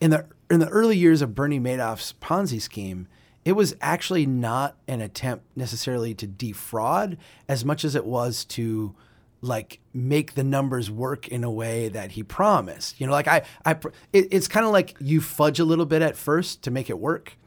in 0.00 0.10
the 0.10 0.26
in 0.50 0.60
the 0.60 0.68
early 0.68 0.96
years 0.96 1.20
of 1.20 1.34
Bernie 1.34 1.60
Madoff's 1.60 2.14
Ponzi 2.20 2.60
scheme, 2.60 3.08
it 3.48 3.56
was 3.56 3.74
actually 3.80 4.26
not 4.26 4.76
an 4.86 5.00
attempt 5.00 5.42
necessarily 5.56 6.12
to 6.12 6.26
defraud 6.26 7.16
as 7.48 7.64
much 7.64 7.82
as 7.82 7.94
it 7.94 8.04
was 8.04 8.44
to 8.44 8.94
like 9.40 9.80
make 9.94 10.34
the 10.34 10.44
numbers 10.44 10.90
work 10.90 11.26
in 11.28 11.42
a 11.44 11.50
way 11.50 11.88
that 11.88 12.10
he 12.10 12.22
promised. 12.22 13.00
You 13.00 13.06
know, 13.06 13.12
like 13.14 13.26
I, 13.26 13.40
I, 13.64 13.70
it, 14.12 14.28
it's 14.30 14.48
kind 14.48 14.66
of 14.66 14.72
like 14.72 14.98
you 15.00 15.22
fudge 15.22 15.58
a 15.58 15.64
little 15.64 15.86
bit 15.86 16.02
at 16.02 16.14
first 16.14 16.60
to 16.64 16.70
make 16.70 16.90
it 16.90 16.98
work, 16.98 17.38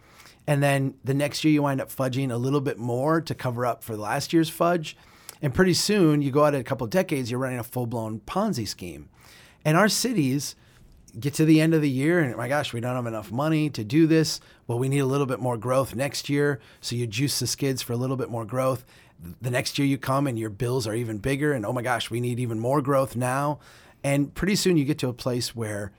and 0.47 0.63
then 0.63 0.95
the 1.03 1.13
next 1.13 1.43
year 1.43 1.53
you 1.53 1.61
wind 1.61 1.79
up 1.79 1.91
fudging 1.91 2.31
a 2.31 2.37
little 2.37 2.61
bit 2.61 2.79
more 2.79 3.21
to 3.21 3.35
cover 3.35 3.63
up 3.63 3.83
for 3.83 3.95
last 3.95 4.33
year's 4.33 4.49
fudge, 4.49 4.97
and 5.39 5.53
pretty 5.53 5.75
soon 5.75 6.23
you 6.23 6.31
go 6.31 6.45
out 6.45 6.55
a 6.55 6.63
couple 6.63 6.85
of 6.85 6.89
decades, 6.89 7.29
you're 7.29 7.39
running 7.39 7.59
a 7.59 7.63
full 7.63 7.85
blown 7.85 8.21
Ponzi 8.21 8.67
scheme, 8.67 9.07
and 9.63 9.77
our 9.77 9.87
cities 9.87 10.55
get 11.19 11.33
to 11.35 11.45
the 11.45 11.59
end 11.59 11.73
of 11.73 11.81
the 11.81 11.89
year 11.89 12.19
and 12.19 12.35
my 12.37 12.47
gosh, 12.47 12.73
we 12.73 12.79
don't 12.79 12.95
have 12.95 13.05
enough 13.05 13.31
money 13.31 13.69
to 13.69 13.83
do 13.83 14.07
this. 14.07 14.39
Well, 14.71 14.79
we 14.79 14.87
need 14.87 14.99
a 14.99 15.05
little 15.05 15.25
bit 15.25 15.41
more 15.41 15.57
growth 15.57 15.95
next 15.95 16.29
year. 16.29 16.61
So 16.79 16.95
you 16.95 17.05
juice 17.05 17.41
the 17.41 17.45
skids 17.45 17.81
for 17.81 17.91
a 17.91 17.97
little 17.97 18.15
bit 18.15 18.29
more 18.29 18.45
growth. 18.45 18.85
The 19.41 19.51
next 19.51 19.77
year 19.77 19.85
you 19.85 19.97
come 19.97 20.27
and 20.27 20.39
your 20.39 20.49
bills 20.49 20.87
are 20.87 20.95
even 20.95 21.17
bigger 21.17 21.51
and 21.51 21.65
oh 21.65 21.73
my 21.73 21.81
gosh, 21.81 22.09
we 22.09 22.21
need 22.21 22.39
even 22.39 22.57
more 22.57 22.81
growth 22.81 23.17
now. 23.17 23.59
And 24.01 24.33
pretty 24.33 24.55
soon 24.55 24.77
you 24.77 24.85
get 24.85 24.97
to 24.99 25.09
a 25.09 25.13
place 25.13 25.53
where 25.53 25.91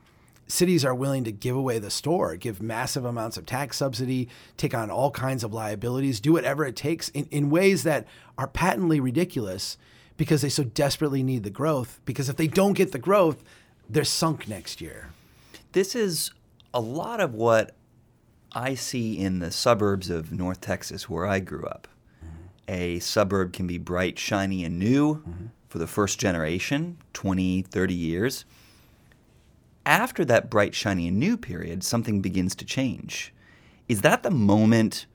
cities 0.47 0.87
are 0.87 0.95
willing 0.95 1.23
to 1.25 1.33
give 1.33 1.55
away 1.55 1.81
the 1.81 1.91
store, 1.91 2.35
give 2.37 2.63
massive 2.63 3.05
amounts 3.05 3.37
of 3.37 3.45
tax 3.45 3.77
subsidy, 3.77 4.31
take 4.57 4.73
on 4.73 4.91
all 4.91 5.11
kinds 5.11 5.45
of 5.45 5.53
liabilities, 5.53 6.19
do 6.19 6.33
whatever 6.33 6.65
it 6.65 6.75
takes 6.75 7.11
in, 7.11 7.27
in 7.31 7.51
ways 7.51 7.83
that 7.83 8.07
are 8.39 8.49
patently 8.49 9.01
ridiculous 9.01 9.77
because 10.17 10.41
they 10.41 10.49
so 10.49 10.65
desperately 10.65 11.23
need 11.23 11.43
the 11.43 11.51
growth. 11.51 12.01
Because 12.07 12.31
if 12.31 12.37
they 12.37 12.47
don't 12.47 12.73
get 12.73 12.93
the 12.93 12.99
growth, 12.99 13.45
they're 13.91 14.03
sunk 14.03 14.49
next 14.49 14.81
year. 14.81 15.11
This 15.73 15.95
is 15.95 16.31
a 16.73 16.81
lot 16.81 17.21
of 17.21 17.35
what 17.35 17.77
I 18.55 18.75
see 18.75 19.19
in 19.19 19.39
the 19.39 19.51
suburbs 19.51 20.11
of 20.11 20.33
North 20.33 20.61
Texas 20.61 21.09
where 21.09 21.27
I 21.27 21.41
grew 21.41 21.65
up. 21.65 21.89
Mm-hmm. 22.25 22.37
A 22.69 22.99
suburb 22.99 23.53
can 23.53 23.67
be 23.67 23.79
bright, 23.79 24.19
shiny, 24.19 24.65
and 24.65 24.79
new 24.79 25.17
mm-hmm. 25.17 25.47
for 25.69 25.79
the 25.79 25.87
first 25.87 26.19
generation, 26.21 26.99
20, 27.15 27.63
30 27.63 27.95
years. 27.95 28.45
After 29.87 30.25
that 30.27 30.51
bright, 30.51 30.75
shiny, 30.75 31.09
and 31.09 31.19
new 31.19 31.37
period, 31.37 31.83
something 31.83 32.21
begins 32.21 32.55
to 32.57 32.65
change. 32.65 33.33
Is 33.89 34.03
that 34.03 34.23
the 34.23 34.31
moment, 34.31 35.07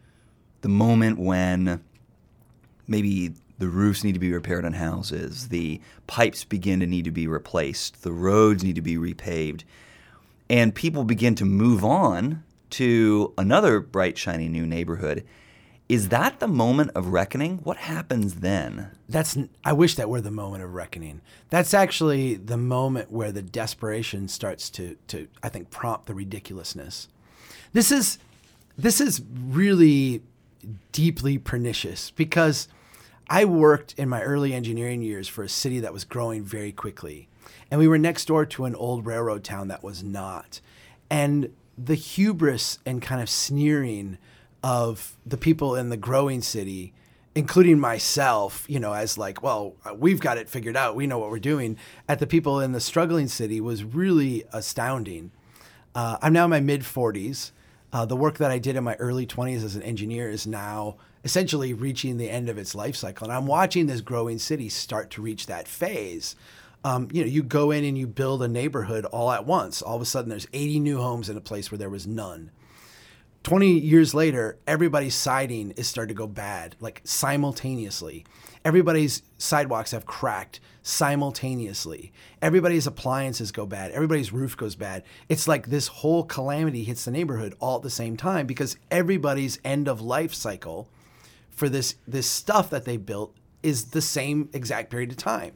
the 0.61 0.69
moment 0.69 1.19
when 1.19 1.81
maybe 2.87 3.33
the 3.59 3.67
roofs 3.67 4.03
need 4.03 4.13
to 4.13 4.19
be 4.19 4.33
repaired 4.33 4.65
on 4.65 4.73
houses, 4.73 5.49
the 5.49 5.79
pipes 6.05 6.43
begin 6.43 6.79
to 6.79 6.87
need 6.87 7.05
to 7.05 7.11
be 7.11 7.27
replaced, 7.27 8.03
the 8.03 8.11
roads 8.11 8.63
need 8.63 8.75
to 8.75 8.81
be 8.81 8.97
repaved, 8.97 9.63
and 10.49 10.75
people 10.75 11.03
begin 11.03 11.35
to 11.35 11.45
move 11.45 11.83
on 11.83 12.43
to 12.71 13.33
another 13.37 13.79
bright, 13.79 14.17
shiny 14.17 14.47
new 14.47 14.65
neighborhood. 14.65 15.25
Is 15.89 16.09
that 16.09 16.39
the 16.39 16.47
moment 16.47 16.91
of 16.95 17.07
reckoning? 17.07 17.59
What 17.59 17.77
happens 17.77 18.35
then? 18.35 18.91
That's 19.07 19.37
I 19.63 19.71
wish 19.71 19.95
that 19.95 20.09
were 20.09 20.19
the 20.19 20.31
moment 20.31 20.63
of 20.63 20.73
reckoning. 20.73 21.21
That's 21.49 21.73
actually 21.73 22.35
the 22.35 22.57
moment 22.57 23.09
where 23.09 23.31
the 23.31 23.41
desperation 23.41 24.27
starts 24.27 24.69
to 24.71 24.97
to 25.07 25.27
I 25.41 25.49
think 25.49 25.69
prompt 25.69 26.07
the 26.07 26.13
ridiculousness. 26.13 27.07
This 27.71 27.91
is 27.91 28.19
this 28.77 28.99
is 28.99 29.21
really 29.31 30.21
deeply 30.91 31.37
pernicious 31.37 32.11
because 32.11 32.67
I 33.29 33.45
worked 33.45 33.93
in 33.97 34.09
my 34.09 34.21
early 34.21 34.53
engineering 34.53 35.01
years 35.01 35.27
for 35.27 35.43
a 35.43 35.49
city 35.49 35.79
that 35.79 35.93
was 35.93 36.03
growing 36.03 36.43
very 36.43 36.71
quickly. 36.71 37.29
And 37.71 37.79
we 37.79 37.87
were 37.87 37.97
next 37.97 38.25
door 38.25 38.45
to 38.45 38.65
an 38.65 38.75
old 38.75 39.05
railroad 39.05 39.43
town 39.43 39.69
that 39.69 39.83
was 39.83 40.03
not. 40.03 40.61
And 41.09 41.53
the 41.77 41.95
hubris 41.95 42.79
and 42.85 43.01
kind 43.01 43.21
of 43.21 43.29
sneering 43.29 44.17
of 44.63 45.15
the 45.25 45.37
people 45.37 45.75
in 45.75 45.89
the 45.89 45.97
growing 45.97 46.41
city, 46.41 46.93
including 47.35 47.79
myself, 47.79 48.65
you 48.67 48.79
know, 48.79 48.93
as 48.93 49.17
like, 49.17 49.43
well, 49.43 49.75
we've 49.95 50.19
got 50.19 50.37
it 50.37 50.49
figured 50.49 50.75
out, 50.75 50.95
we 50.95 51.05
know 51.05 51.19
what 51.19 51.29
we're 51.29 51.39
doing, 51.39 51.77
at 52.09 52.19
the 52.19 52.27
people 52.27 52.59
in 52.59 52.71
the 52.71 52.79
struggling 52.79 53.27
city 53.27 53.61
was 53.61 53.83
really 53.83 54.43
astounding. 54.51 55.31
Uh, 55.93 56.17
I'm 56.21 56.33
now 56.33 56.45
in 56.45 56.49
my 56.49 56.59
mid 56.59 56.81
40s. 56.81 57.51
Uh, 57.93 58.05
the 58.05 58.15
work 58.15 58.37
that 58.37 58.51
I 58.51 58.59
did 58.59 58.75
in 58.75 58.83
my 58.83 58.95
early 58.95 59.25
20s 59.25 59.63
as 59.63 59.75
an 59.75 59.81
engineer 59.83 60.29
is 60.29 60.45
now 60.45 60.97
essentially 61.23 61.73
reaching 61.73 62.17
the 62.17 62.29
end 62.29 62.49
of 62.49 62.57
its 62.57 62.75
life 62.75 62.95
cycle. 62.95 63.25
And 63.25 63.33
I'm 63.33 63.47
watching 63.47 63.87
this 63.87 64.01
growing 64.01 64.39
city 64.39 64.69
start 64.69 65.09
to 65.11 65.21
reach 65.21 65.45
that 65.45 65.67
phase. 65.67 66.35
Um, 66.83 67.09
you 67.11 67.21
know, 67.21 67.27
you 67.27 67.43
go 67.43 67.71
in 67.71 67.83
and 67.83 67.97
you 67.97 68.07
build 68.07 68.41
a 68.41 68.47
neighborhood 68.47 69.05
all 69.05 69.31
at 69.31 69.45
once. 69.45 69.81
All 69.81 69.95
of 69.95 70.01
a 70.01 70.05
sudden, 70.05 70.29
there's 70.29 70.47
80 70.53 70.79
new 70.79 71.01
homes 71.01 71.29
in 71.29 71.37
a 71.37 71.41
place 71.41 71.71
where 71.71 71.77
there 71.77 71.89
was 71.89 72.07
none. 72.07 72.51
20 73.43 73.79
years 73.79 74.13
later, 74.13 74.57
everybody's 74.67 75.15
siding 75.15 75.71
is 75.71 75.87
starting 75.87 76.13
to 76.13 76.17
go 76.17 76.27
bad, 76.27 76.75
like 76.81 77.01
simultaneously. 77.05 78.25
Everybody's 78.65 79.23
sidewalks 79.37 79.91
have 79.91 80.05
cracked 80.05 80.59
simultaneously. 80.83 82.11
Everybody's 82.41 82.87
appliances 82.87 83.53
go 83.53 83.65
bad. 83.65 83.91
Everybody's 83.91 84.33
roof 84.33 84.57
goes 84.57 84.75
bad. 84.75 85.03
It's 85.29 85.47
like 85.47 85.67
this 85.67 85.87
whole 85.87 86.23
calamity 86.23 86.83
hits 86.83 87.05
the 87.05 87.11
neighborhood 87.11 87.55
all 87.59 87.77
at 87.77 87.83
the 87.83 87.89
same 87.89 88.17
time 88.17 88.47
because 88.47 88.75
everybody's 88.91 89.59
end 89.63 89.87
of 89.87 90.01
life 90.01 90.33
cycle 90.33 90.89
for 91.49 91.69
this 91.69 91.95
this 92.05 92.29
stuff 92.29 92.69
that 92.69 92.83
they 92.83 92.97
built 92.97 93.33
is 93.63 93.85
the 93.85 94.01
same 94.01 94.49
exact 94.51 94.89
period 94.89 95.11
of 95.11 95.17
time. 95.17 95.53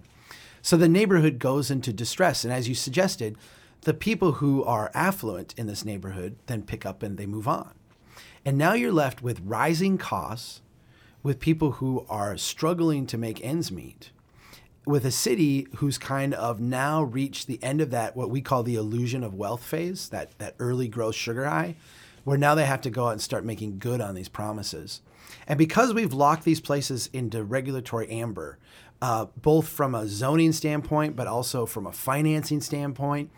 So 0.62 0.78
the 0.78 0.90
neighborhood 0.90 1.40
goes 1.40 1.72
into 1.72 1.92
distress 1.92 2.44
and 2.44 2.54
as 2.54 2.70
you 2.70 2.76
suggested, 2.76 3.38
the 3.82 3.94
people 3.94 4.34
who 4.34 4.64
are 4.64 4.92
affluent 4.94 5.56
in 5.58 5.68
this 5.68 5.84
neighborhood 5.84 6.36
then 6.46 6.62
pick 6.62 6.86
up 6.86 7.02
and 7.02 7.18
they 7.18 7.26
move 7.26 7.48
on. 7.48 7.74
And 8.46 8.58
now 8.58 8.74
you're 8.74 8.92
left 8.92 9.22
with 9.22 9.42
rising 9.44 9.98
costs, 9.98 10.62
with 11.24 11.40
people 11.40 11.74
who 11.74 12.06
are 12.10 12.38
struggling 12.38 13.06
to 13.08 13.18
make 13.18 13.44
ends 13.44 13.72
meet, 13.72 14.12
with 14.86 15.06
a 15.06 15.12
city 15.12 15.68
who's 15.78 15.98
kind 15.98 16.34
of 16.34 16.60
now 16.60 17.04
reached 17.04 17.48
the 17.48 17.62
end 17.64 17.82
of 17.82 17.92
that, 17.92 18.16
what 18.16 18.30
we 18.30 18.42
call 18.42 18.64
the 18.64 18.76
illusion 18.76 19.24
of 19.24 19.34
wealth 19.34 19.64
phase, 19.64 20.10
that, 20.10 20.38
that 20.40 20.56
early 20.60 20.88
growth 20.88 21.16
sugar 21.16 21.46
high, 21.46 21.76
where 22.24 22.38
now 22.38 22.56
they 22.56 22.66
have 22.66 22.82
to 22.82 22.90
go 22.90 23.08
out 23.08 23.12
and 23.12 23.22
start 23.22 23.46
making 23.46 23.80
good 23.80 24.02
on 24.02 24.16
these 24.16 24.30
promises. 24.30 25.02
And 25.48 25.58
because 25.58 25.94
we've 25.94 26.14
locked 26.14 26.44
these 26.44 26.60
places 26.60 27.10
into 27.14 27.44
regulatory 27.44 28.10
amber, 28.10 28.58
uh, 29.02 29.26
both 29.36 29.68
from 29.68 29.96
a 29.96 30.08
zoning 30.08 30.52
standpoint, 30.52 31.16
but 31.16 31.28
also 31.28 31.66
from 31.66 31.88
a 31.88 31.92
financing 31.92 32.62
standpoint, 32.62 33.32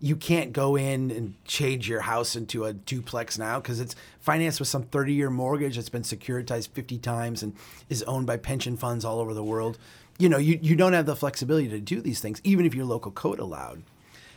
you 0.00 0.16
can't 0.16 0.52
go 0.54 0.76
in 0.76 1.10
and 1.10 1.34
change 1.44 1.88
your 1.88 2.00
house 2.00 2.34
into 2.34 2.64
a 2.64 2.72
duplex 2.72 3.38
now 3.38 3.60
because 3.60 3.80
it's 3.80 3.94
financed 4.18 4.58
with 4.58 4.68
some 4.68 4.82
30 4.84 5.12
year 5.12 5.28
mortgage 5.28 5.76
that's 5.76 5.90
been 5.90 6.02
securitized 6.02 6.70
50 6.70 6.96
times 6.98 7.42
and 7.42 7.54
is 7.90 8.02
owned 8.04 8.26
by 8.26 8.38
pension 8.38 8.78
funds 8.78 9.04
all 9.04 9.18
over 9.20 9.34
the 9.34 9.44
world. 9.44 9.78
You 10.18 10.30
know, 10.30 10.38
you, 10.38 10.58
you 10.62 10.74
don't 10.74 10.94
have 10.94 11.06
the 11.06 11.16
flexibility 11.16 11.68
to 11.68 11.80
do 11.80 12.00
these 12.00 12.20
things, 12.20 12.40
even 12.44 12.64
if 12.64 12.74
your 12.74 12.86
local 12.86 13.12
code 13.12 13.38
allowed. 13.38 13.82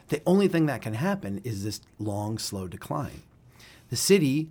The 0.09 0.21
only 0.25 0.49
thing 0.49 0.65
that 0.65 0.81
can 0.81 0.95
happen 0.95 1.39
is 1.45 1.63
this 1.63 1.79
long, 1.97 2.37
slow 2.37 2.67
decline. 2.67 3.23
The 3.89 3.95
city, 3.95 4.49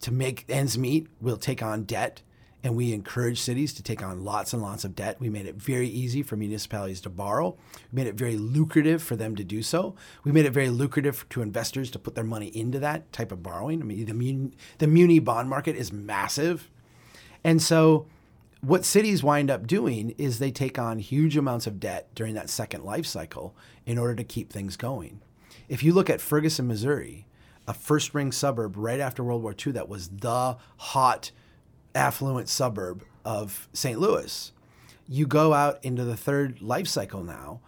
to 0.00 0.12
make 0.12 0.44
ends 0.48 0.78
meet, 0.78 1.08
will 1.20 1.36
take 1.36 1.62
on 1.62 1.82
debt 1.82 2.22
and 2.64 2.74
we 2.74 2.92
encourage 2.92 3.40
cities 3.40 3.72
to 3.74 3.82
take 3.82 4.02
on 4.02 4.24
lots 4.24 4.52
and 4.52 4.60
lots 4.60 4.84
of 4.84 4.96
debt. 4.96 5.20
We 5.20 5.30
made 5.30 5.46
it 5.46 5.54
very 5.54 5.88
easy 5.88 6.22
for 6.22 6.36
municipalities 6.36 7.00
to 7.02 7.10
borrow. 7.10 7.56
We 7.92 7.96
made 7.96 8.08
it 8.08 8.16
very 8.16 8.36
lucrative 8.36 9.02
for 9.02 9.14
them 9.14 9.36
to 9.36 9.44
do 9.44 9.62
so. 9.62 9.94
We 10.24 10.32
made 10.32 10.44
it 10.44 10.52
very 10.52 10.68
lucrative 10.68 11.28
to 11.30 11.42
investors 11.42 11.90
to 11.92 11.98
put 11.98 12.16
their 12.16 12.24
money 12.24 12.48
into 12.48 12.80
that 12.80 13.12
type 13.12 13.30
of 13.30 13.42
borrowing. 13.42 13.80
I 13.80 13.84
mean, 13.84 14.06
the, 14.06 14.14
mun- 14.14 14.54
the 14.78 14.88
muni 14.88 15.20
bond 15.20 15.48
market 15.48 15.76
is 15.76 15.92
massive. 15.92 16.68
And 17.44 17.62
so, 17.62 18.06
what 18.60 18.84
cities 18.84 19.22
wind 19.22 19.52
up 19.52 19.68
doing 19.68 20.14
is 20.18 20.38
they 20.38 20.50
take 20.50 20.80
on 20.80 20.98
huge 20.98 21.36
amounts 21.36 21.68
of 21.68 21.78
debt 21.78 22.08
during 22.16 22.34
that 22.34 22.50
second 22.50 22.82
life 22.82 23.06
cycle 23.06 23.54
in 23.86 23.98
order 23.98 24.16
to 24.16 24.24
keep 24.24 24.52
things 24.52 24.76
going. 24.76 25.20
If 25.68 25.84
you 25.84 25.92
look 25.92 26.10
at 26.10 26.20
Ferguson, 26.20 26.66
Missouri, 26.66 27.28
a 27.68 27.74
first 27.74 28.14
ring 28.14 28.32
suburb 28.32 28.76
right 28.76 28.98
after 28.98 29.22
World 29.22 29.42
War 29.42 29.54
II 29.54 29.72
that 29.72 29.88
was 29.88 30.08
the 30.08 30.56
hot 30.78 31.30
affluent 31.98 32.48
suburb 32.48 33.04
of 33.24 33.68
St. 33.72 33.98
Louis. 33.98 34.52
You 35.08 35.26
go 35.26 35.52
out 35.52 35.78
into 35.82 36.04
the 36.04 36.16
third 36.16 36.62
life 36.62 36.86
cycle 36.86 37.24
now. 37.24 37.60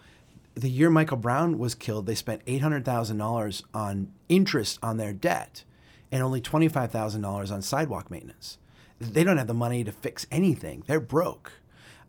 The 0.55 0.71
year 0.71 0.89
Michael 0.89 1.17
Brown 1.17 1.59
was 1.59 1.75
killed, 1.75 2.07
they 2.07 2.15
spent 2.15 2.45
$800,000 2.47 3.63
on 3.75 4.13
interest 4.29 4.79
on 4.83 4.97
their 4.97 5.13
debt 5.13 5.65
and 6.13 6.23
only 6.23 6.41
$25,000 6.41 7.53
on 7.53 7.63
sidewalk 7.63 8.11
maintenance. 8.11 8.59
They 9.01 9.25
don't 9.25 9.39
have 9.39 9.47
the 9.47 9.55
money 9.55 9.85
to 9.85 9.93
fix 9.93 10.27
anything. 10.31 10.85
They're 10.87 11.01
broke. 11.01 11.53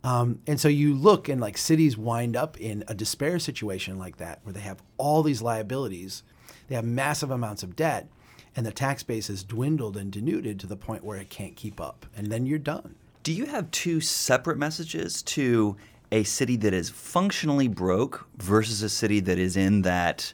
Um, 0.04 0.40
and 0.48 0.60
so 0.60 0.68
you 0.68 0.94
look 0.94 1.30
and 1.30 1.40
like 1.40 1.58
cities 1.58 1.98
wind 1.98 2.36
up 2.36 2.60
in 2.60 2.84
a 2.88 2.94
despair 2.94 3.40
situation 3.40 3.98
like 3.98 4.18
that 4.18 4.40
where 4.44 4.54
they 4.54 4.60
have 4.62 4.82
all 4.98 5.24
these 5.24 5.42
liabilities, 5.42 6.24
they 6.68 6.76
have 6.76 6.86
massive 6.86 7.32
amounts 7.32 7.64
of 7.64 7.76
debt, 7.76 8.08
and 8.56 8.66
the 8.66 8.72
tax 8.72 9.04
base 9.04 9.28
has 9.28 9.44
dwindled 9.44 9.98
and 9.98 10.12
denuded 10.12 10.60
to 10.60 10.68
the 10.68 10.76
point 10.76 11.04
where 11.04 11.18
it 11.18 11.30
can't 11.30 11.56
keep 11.56 11.80
up. 11.80 12.06
And 12.16 12.32
then 12.32 12.46
you're 12.46 12.60
done. 12.60 12.96
Do 13.24 13.32
you 13.32 13.46
have 13.46 13.70
two 13.72 14.02
separate 14.02 14.58
messages 14.58 15.22
to 15.24 15.78
a 16.12 16.24
city 16.24 16.58
that 16.58 16.74
is 16.74 16.90
functionally 16.90 17.68
broke 17.68 18.28
versus 18.38 18.82
a 18.82 18.90
city 18.90 19.20
that 19.22 19.40
is 19.40 19.56
in 19.56 19.84
that 19.84 20.34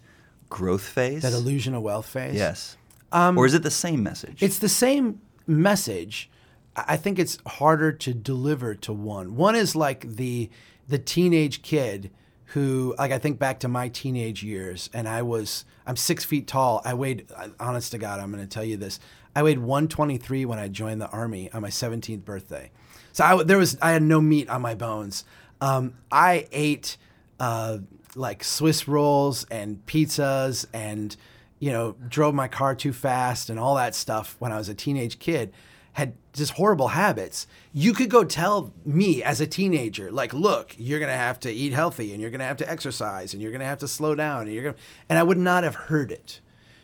growth 0.50 0.84
phase? 0.84 1.22
That 1.22 1.34
illusion 1.34 1.76
of 1.76 1.84
wealth 1.84 2.08
phase? 2.08 2.36
Yes. 2.36 2.78
Um, 3.12 3.38
or 3.38 3.46
is 3.46 3.54
it 3.54 3.64
the 3.64 3.72
same 3.72 4.04
message? 4.04 4.42
It's 4.42 4.60
the 4.60 4.70
same 4.70 5.22
message. 5.46 6.30
I 6.76 6.98
think 6.98 7.20
it's 7.20 7.38
harder 7.46 7.92
to 7.92 8.14
deliver 8.14 8.76
to 8.76 8.94
one. 8.94 9.36
One 9.36 9.56
is 9.56 9.76
like 9.76 10.02
the 10.02 10.50
the 10.88 11.00
teenage 11.00 11.62
kid 11.64 12.12
who 12.48 12.96
like 12.98 13.12
I 13.12 13.20
think 13.20 13.40
back 13.40 13.60
to 13.62 13.68
my 13.68 13.90
teenage 13.90 14.44
years 14.44 14.90
and 14.94 15.08
I 15.08 15.22
was 15.22 15.66
I'm 15.86 15.96
six 15.96 16.24
feet 16.24 16.48
tall. 16.48 16.82
I 16.86 16.94
weighed 16.94 17.28
honest 17.60 17.92
to 17.92 17.98
God, 17.98 18.20
I'm 18.20 18.32
gonna 18.32 18.48
tell 18.48 18.64
you 18.64 18.78
this. 18.78 19.00
I 19.36 19.44
weighed 19.44 19.60
123 19.60 20.46
when 20.46 20.58
I 20.58 20.68
joined 20.68 21.02
the 21.02 21.10
army 21.10 21.52
on 21.52 21.62
my 21.62 21.70
17th 21.70 22.26
birthday. 22.26 22.72
So 23.12 23.24
I, 23.24 23.44
there 23.44 23.58
was 23.58 23.78
I 23.82 23.92
had 23.92 24.02
no 24.02 24.22
meat 24.22 24.50
on 24.50 24.62
my 24.62 24.76
bones. 24.76 25.26
Um, 25.60 25.96
I 26.12 26.48
ate 26.52 26.98
uh, 27.40 27.80
like 28.16 28.44
Swiss 28.44 28.88
rolls 28.88 29.46
and 29.52 29.86
pizzas 29.86 30.66
and 30.74 31.16
you 31.60 31.72
know 31.72 31.96
drove 32.08 32.34
my 32.34 32.48
car 32.48 32.76
too 32.76 32.94
fast 32.94 33.50
and 33.50 33.60
all 33.60 33.76
that 33.76 33.94
stuff 33.94 34.36
when 34.40 34.52
I 34.52 34.58
was 34.58 34.70
a 34.70 34.76
teenage 34.76 35.20
kid 35.20 35.54
had 35.98 36.14
just 36.32 36.54
horrible 36.54 36.90
habits, 36.90 37.48
you 37.74 37.92
could 37.92 38.08
go 38.08 38.24
tell 38.24 38.72
me 38.86 39.24
as 39.24 39.42
a 39.42 39.48
teenager, 39.48 40.12
like, 40.12 40.32
look, 40.32 40.76
you're 40.78 41.00
gonna 41.00 41.12
have 41.12 41.40
to 41.40 41.52
eat 41.52 41.74
healthy 41.74 42.14
and 42.14 42.22
you're 42.22 42.30
gonna 42.30 42.44
have 42.44 42.58
to 42.58 42.70
exercise 42.70 43.34
and 43.34 43.42
you're 43.42 43.52
gonna 43.52 43.66
have 43.66 43.80
to 43.80 43.88
slow 43.88 44.14
down 44.14 44.44
and 44.44 44.54
you're 44.54 44.64
gonna 44.64 44.76
and 45.10 45.18
I 45.18 45.24
would 45.24 45.40
not 45.40 45.64
have 45.64 45.74
heard 45.74 46.12
it 46.12 46.40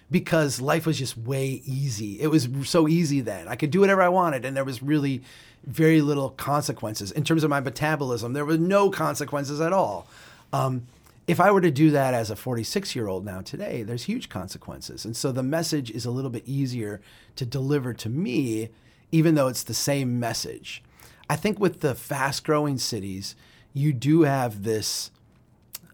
because 0.10 0.60
life 0.60 0.88
was 0.88 0.98
just 0.98 1.16
way 1.16 1.62
easy. 1.64 2.20
It 2.20 2.28
was 2.28 2.50
so 2.64 2.88
easy 2.88 3.22
then. 3.22 3.48
I 3.48 3.56
could 3.56 3.70
do 3.70 3.82
whatever 3.82 4.02
I 4.02 4.10
wanted, 4.10 4.46
and 4.46 4.58
there 4.58 4.64
was 4.64 4.82
really 4.82 5.22
very 5.64 6.02
little 6.02 6.32
consequences 6.32 7.12
in 7.12 7.24
terms 7.24 7.44
of 7.44 7.52
my 7.52 7.60
metabolism. 7.60 8.34
There 8.34 8.46
were 8.46 8.58
no 8.58 8.90
consequences 8.90 9.62
at 9.62 9.74
all. 9.74 10.08
Um, 10.52 10.88
if 11.28 11.40
I 11.40 11.52
were 11.52 11.62
to 11.62 11.72
do 11.72 11.92
that 11.92 12.16
as 12.16 12.32
a 12.32 12.36
46 12.36 12.96
year 12.96 13.08
old 13.08 13.24
now 13.24 13.42
today, 13.42 13.84
there's 13.84 14.04
huge 14.06 14.28
consequences. 14.28 15.06
And 15.06 15.16
so 15.16 15.32
the 15.32 15.44
message 15.44 15.92
is 15.92 16.04
a 16.04 16.12
little 16.12 16.32
bit 16.32 16.44
easier 16.48 17.00
to 17.36 17.46
deliver 17.46 17.94
to 17.94 18.10
me, 18.10 18.70
even 19.14 19.36
though 19.36 19.48
it's 19.48 19.64
the 19.64 19.76
same 19.76 20.20
message. 20.20 20.84
I 21.30 21.36
think 21.36 21.60
with 21.60 21.82
the 21.82 21.94
fast 21.94 22.44
growing 22.44 22.80
cities, 22.80 23.36
you 23.72 23.94
do 23.94 24.24
have 24.24 24.64
this, 24.64 25.12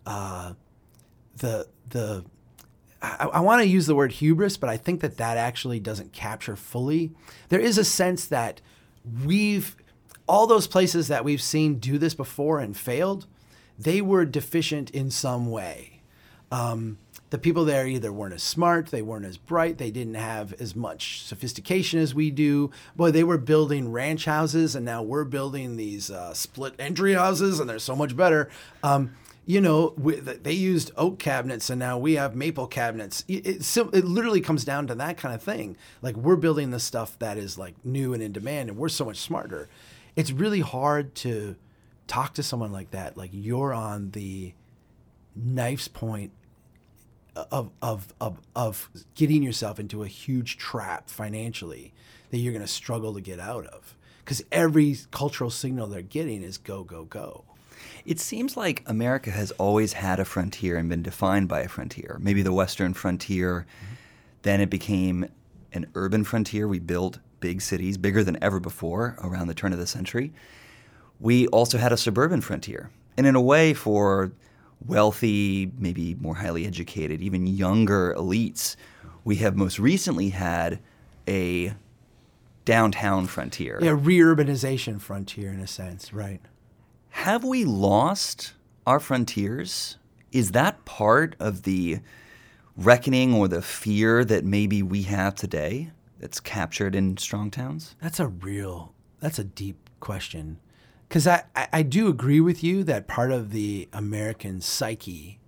uh, 0.06 0.54
the, 1.36 1.68
the, 1.90 2.24
I, 3.02 3.26
I 3.26 3.40
want 3.42 3.62
to 3.62 3.68
use 3.68 3.88
the 3.88 3.96
word 3.96 4.14
hubris, 4.14 4.56
but 4.56 4.70
I 4.70 4.78
think 4.78 5.02
that 5.02 5.18
that 5.18 5.36
actually 5.36 5.82
doesn't 5.82 6.14
capture 6.14 6.56
fully. 6.56 7.12
There 7.50 7.60
is 7.60 7.78
a 7.78 7.84
sense 7.84 8.26
that 8.28 8.62
we've, 9.26 9.76
all 10.26 10.48
those 10.48 10.68
places 10.68 11.10
that 11.10 11.26
we've 11.26 11.42
seen 11.42 11.78
do 11.78 11.98
this 11.98 12.14
before 12.14 12.60
and 12.60 12.76
failed, 12.76 13.28
they 13.78 14.02
were 14.02 14.24
deficient 14.24 14.90
in 14.92 15.12
some 15.12 15.52
way. 15.52 15.99
Um, 16.52 16.98
the 17.30 17.38
people 17.38 17.64
there 17.64 17.86
either 17.86 18.12
weren't 18.12 18.34
as 18.34 18.42
smart, 18.42 18.88
they 18.88 19.04
weren't 19.04 19.26
as 19.26 19.38
bright, 19.38 19.78
they 19.78 19.92
didn't 19.92 20.16
have 20.16 20.54
as 20.54 20.76
much 20.76 21.22
sophistication 21.22 22.00
as 22.00 22.16
we 22.16 22.32
do. 22.32 22.72
Boy, 22.96 23.12
they 23.12 23.24
were 23.24 23.38
building 23.38 23.92
ranch 23.92 24.26
houses, 24.26 24.76
and 24.76 24.84
now 24.84 25.04
we're 25.04 25.26
building 25.26 25.78
these 25.78 26.10
uh, 26.10 26.34
split 26.34 26.74
entry 26.80 27.14
houses, 27.14 27.60
and 27.60 27.70
they're 27.70 27.78
so 27.78 27.96
much 27.96 28.18
better. 28.18 28.50
Um, 28.82 29.16
you 29.46 29.62
know, 29.62 29.94
we, 29.98 30.16
they 30.16 30.54
used 30.54 30.92
oak 30.98 31.20
cabinets, 31.20 31.70
and 31.70 31.80
now 31.80 32.00
we 32.00 32.14
have 32.16 32.36
maple 32.36 32.68
cabinets. 32.68 33.24
It, 33.28 33.46
it, 33.46 33.78
it 33.94 34.06
literally 34.06 34.42
comes 34.42 34.64
down 34.64 34.88
to 34.88 34.96
that 34.96 35.18
kind 35.18 35.36
of 35.36 35.44
thing. 35.44 35.78
Like 36.02 36.16
we're 36.16 36.36
building 36.36 36.72
the 36.72 36.80
stuff 36.80 37.18
that 37.20 37.38
is 37.38 37.58
like 37.58 37.76
new 37.84 38.14
and 38.14 38.24
in 38.24 38.32
demand, 38.32 38.70
and 38.70 38.78
we're 38.78 38.90
so 38.90 39.06
much 39.06 39.18
smarter. 39.18 39.70
It's 40.16 40.32
really 40.32 40.62
hard 40.62 41.14
to 41.16 41.56
talk 42.08 42.34
to 42.36 42.44
someone 42.44 42.72
like 42.72 42.92
that, 42.92 43.18
like 43.18 43.30
you're 43.34 43.74
on 43.74 44.12
the 44.12 44.54
knife's 45.36 45.88
point 45.88 46.32
of 47.52 47.72
of 47.82 48.14
of 48.20 48.40
of 48.56 48.90
getting 49.16 49.44
yourself 49.44 49.80
into 49.80 50.04
a 50.04 50.08
huge 50.08 50.58
trap 50.58 51.10
financially 51.10 51.94
that 52.32 52.38
you're 52.38 52.54
going 52.54 52.66
to 52.66 52.72
struggle 52.72 53.14
to 53.14 53.22
get 53.22 53.40
out 53.40 53.66
of 53.68 53.96
because 54.20 54.44
every 54.52 54.98
cultural 55.12 55.50
signal 55.50 55.88
they're 55.88 56.02
getting 56.02 56.44
is 56.44 56.58
go 56.58 56.84
go 56.84 57.06
go. 57.06 57.44
It 58.06 58.20
seems 58.20 58.58
like 58.58 58.84
America 58.86 59.32
has 59.32 59.52
always 59.52 59.94
had 59.94 60.20
a 60.20 60.26
frontier 60.26 60.78
and 60.78 60.90
been 60.90 61.04
defined 61.04 61.48
by 61.48 61.62
a 61.62 61.68
frontier. 61.68 62.18
Maybe 62.22 62.42
the 62.42 62.54
Western 62.54 62.94
frontier, 62.94 63.66
mm-hmm. 63.66 63.94
then 64.42 64.62
it 64.62 64.70
became 64.70 65.30
an 65.72 65.86
urban 65.96 66.24
frontier. 66.24 66.68
We 66.68 66.80
built 66.80 67.20
big 67.40 67.62
cities, 67.62 67.98
bigger 67.98 68.24
than 68.24 68.38
ever 68.42 68.60
before, 68.60 69.18
around 69.22 69.48
the 69.48 69.54
turn 69.54 69.74
of 69.74 69.80
the 69.80 69.88
century 69.88 70.34
we 71.20 71.48
also 71.48 71.78
had 71.78 71.92
a 71.92 71.98
suburban 71.98 72.42
frontier. 72.42 72.90
And 73.18 73.28
in 73.28 73.36
a 73.36 73.42
way, 73.42 73.74
for 73.74 74.32
wealthy, 74.86 75.72
maybe 75.78 76.16
more 76.16 76.36
highly 76.36 76.66
educated, 76.66 77.22
even 77.22 77.46
younger 77.48 78.14
elites, 78.16 78.76
we 79.24 79.38
have 79.38 79.56
most 79.56 79.80
recently 79.80 80.30
had 80.30 80.80
a 81.28 81.74
downtown 82.66 83.28
frontier. 83.28 83.80
Yeah, 83.82 83.96
re-urbanization 84.00 85.02
frontier 85.02 85.52
in 85.52 85.60
a 85.60 85.68
sense, 85.68 86.14
right. 86.14 86.42
Have 87.10 87.44
we 87.44 87.66
lost 87.66 88.54
our 88.86 89.00
frontiers? 89.00 89.98
Is 90.32 90.52
that 90.52 90.86
part 90.86 91.36
of 91.40 91.64
the 91.64 92.00
reckoning 92.78 93.34
or 93.34 93.48
the 93.48 93.62
fear 93.62 94.24
that 94.24 94.46
maybe 94.46 94.82
we 94.82 95.04
have 95.04 95.36
today 95.36 95.92
that's 96.20 96.40
captured 96.40 96.96
in 96.96 97.18
strong 97.18 97.52
towns? 97.52 97.96
That's 98.02 98.20
a 98.20 98.28
real, 98.28 98.94
that's 99.20 99.40
a 99.40 99.44
deep 99.44 99.90
question 100.00 100.60
because 101.10 101.26
I, 101.26 101.44
I 101.56 101.82
do 101.82 102.08
agree 102.08 102.40
with 102.40 102.64
you 102.64 102.84
that 102.84 103.08
part 103.08 103.32
of 103.32 103.52
the 103.52 103.90
American 103.92 104.62
psyche 104.62 105.40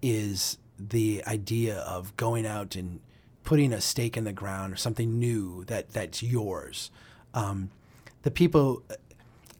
is 0.00 0.56
the 0.78 1.22
idea 1.26 1.80
of 1.80 2.16
going 2.16 2.46
out 2.46 2.74
and 2.74 2.98
putting 3.44 3.74
a 3.74 3.80
stake 3.80 4.16
in 4.16 4.24
the 4.24 4.32
ground 4.32 4.72
or 4.72 4.76
something 4.76 5.18
new 5.18 5.64
that 5.66 5.90
that's 5.90 6.22
yours. 6.22 6.90
Um, 7.34 7.70
the 8.22 8.30
people, 8.30 8.82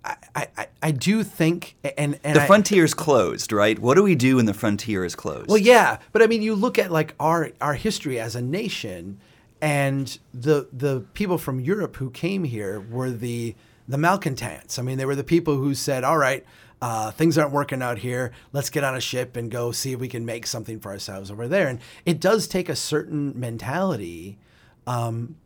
I, 0.05 0.17
I, 0.35 0.67
I 0.83 0.91
do 0.91 1.23
think, 1.23 1.77
and, 1.99 2.19
and 2.25 2.35
the 2.35 2.47
frontier 2.47 2.85
is 2.85 2.95
closed, 2.95 3.53
right? 3.53 3.79
What 3.79 3.97
do 3.97 4.03
we 4.03 4.15
do 4.15 4.37
when 4.37 4.47
the 4.47 4.55
frontier 4.55 5.05
is 5.05 5.15
closed? 5.15 5.49
Well, 5.49 5.59
yeah, 5.59 5.99
but 6.13 6.23
I 6.23 6.29
mean, 6.29 6.41
you 6.41 6.55
look 6.55 6.79
at 6.79 6.91
like 6.91 7.15
our 7.21 7.51
our 7.61 7.75
history 7.75 8.19
as 8.19 8.35
a 8.37 8.43
nation, 8.43 9.21
and 9.61 10.19
the 10.33 10.69
the 10.73 11.05
people 11.13 11.37
from 11.37 11.61
Europe 11.61 11.97
who 11.97 12.11
came 12.11 12.45
here 12.45 12.81
were 12.81 13.11
the 13.11 13.55
the 13.89 13.99
malcontents. 13.99 14.79
I 14.79 14.83
mean, 14.83 14.99
they 14.99 15.05
were 15.05 15.17
the 15.17 15.25
people 15.25 15.57
who 15.57 15.75
said, 15.75 16.05
all 16.05 16.19
right, 16.19 16.45
uh, 16.81 17.13
things 17.13 17.39
aren't 17.39 17.53
working 17.53 17.81
out 17.81 17.99
here. 17.99 18.33
Let's 18.53 18.69
get 18.69 18.83
on 18.83 18.97
a 18.97 19.01
ship 19.01 19.37
and 19.37 19.51
go 19.51 19.71
see 19.71 19.93
if 19.93 20.01
we 20.01 20.09
can 20.09 20.25
make 20.25 20.47
something 20.47 20.81
for 20.81 20.91
ourselves 20.91 21.31
over 21.31 21.47
there. 21.47 21.69
And 21.69 21.81
it 22.05 22.21
does 22.21 22.49
take 22.49 22.69
a 22.69 22.77
certain 22.77 23.39
mentality 23.39 24.39
um, 24.87 25.37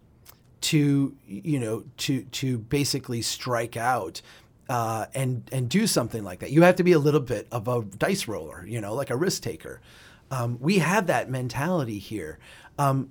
to, 0.62 1.14
you 1.26 1.60
know, 1.60 1.84
to 1.98 2.22
to 2.22 2.58
basically 2.58 3.20
strike 3.20 3.76
out 3.76 4.22
uh, 4.70 5.06
and 5.14 5.48
and 5.52 5.68
do 5.68 5.86
something 5.86 6.24
like 6.24 6.40
that. 6.40 6.50
You 6.50 6.62
have 6.62 6.76
to 6.76 6.82
be 6.82 6.92
a 6.92 6.98
little 6.98 7.20
bit 7.20 7.46
of 7.52 7.68
a 7.68 7.82
dice 7.82 8.26
roller, 8.26 8.64
you 8.66 8.80
know, 8.80 8.94
like 8.94 9.10
a 9.10 9.16
risk 9.16 9.42
taker. 9.42 9.82
Um, 10.30 10.58
we 10.60 10.78
have 10.78 11.06
that 11.08 11.30
mentality 11.30 11.98
here. 11.98 12.38
Um, 12.78 13.10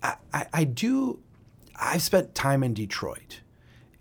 I, 0.00 0.14
I, 0.32 0.46
I 0.52 0.64
do. 0.64 1.18
I've 1.74 2.02
spent 2.02 2.36
time 2.36 2.62
in 2.62 2.72
Detroit 2.72 3.40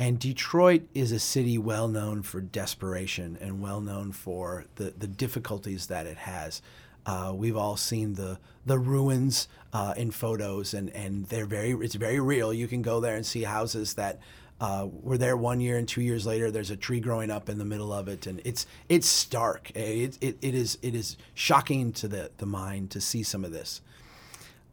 and 0.02 0.18
Detroit 0.18 0.82
is 0.96 1.12
a 1.12 1.20
city 1.20 1.60
well 1.60 1.88
known 1.88 2.24
for 2.24 2.42
desperation 2.42 3.38
and 3.40 3.62
well 3.62 3.82
known 3.82 4.12
for 4.12 4.66
the, 4.76 4.96
the 4.98 5.06
difficulties 5.06 5.86
that 5.88 6.08
it 6.08 6.18
has. 6.18 6.64
Uh, 7.06 7.32
we've 7.36 7.56
all 7.56 7.78
seen 7.78 8.16
the 8.16 8.40
the 8.66 8.80
ruins 8.80 9.48
uh, 9.74 9.94
in 9.96 10.10
photos, 10.10 10.74
and, 10.74 10.90
and 10.90 11.28
they're 11.28 11.46
very 11.46 11.74
it's 11.74 11.94
very 11.94 12.20
real. 12.20 12.52
You 12.52 12.68
can 12.68 12.82
go 12.82 13.00
there 13.00 13.16
and 13.16 13.24
see 13.24 13.44
houses 13.44 13.94
that 13.94 14.20
uh, 14.60 14.88
were 14.92 15.20
there 15.20 15.38
one 15.38 15.60
year, 15.60 15.78
and 15.78 15.88
two 15.88 16.02
years 16.02 16.26
later, 16.26 16.50
there's 16.50 16.72
a 16.72 16.76
tree 16.76 17.00
growing 17.00 17.30
up 17.30 17.48
in 17.48 17.60
the 17.60 17.66
middle 17.66 17.94
of 17.94 18.08
it, 18.08 18.26
and 18.26 18.42
it's 18.44 18.66
it's 18.90 19.06
stark. 19.06 19.70
It, 19.76 20.18
it, 20.20 20.36
it 20.42 20.56
is 20.56 20.80
it 20.82 20.96
is 20.96 21.16
shocking 21.36 21.92
to 21.94 22.08
the 22.08 22.32
the 22.38 22.48
mind 22.48 22.90
to 22.92 23.02
see 23.02 23.22
some 23.22 23.46
of 23.46 23.52
this. 23.52 23.82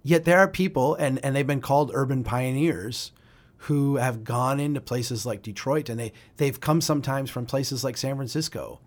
Yet 0.02 0.24
there 0.24 0.38
are 0.38 0.48
people, 0.48 0.94
and 0.94 1.22
and 1.22 1.36
they've 1.36 1.46
been 1.46 1.60
called 1.60 1.90
urban 1.92 2.24
pioneers 2.24 3.12
who 3.62 3.96
have 3.96 4.24
gone 4.24 4.60
into 4.60 4.80
places 4.80 5.26
like 5.26 5.42
Detroit 5.42 5.88
and 5.88 5.98
they 5.98 6.12
they've 6.36 6.60
come 6.60 6.80
sometimes 6.80 7.30
from 7.30 7.46
places 7.46 7.82
like 7.84 7.96
San 7.96 8.16
Francisco 8.16 8.80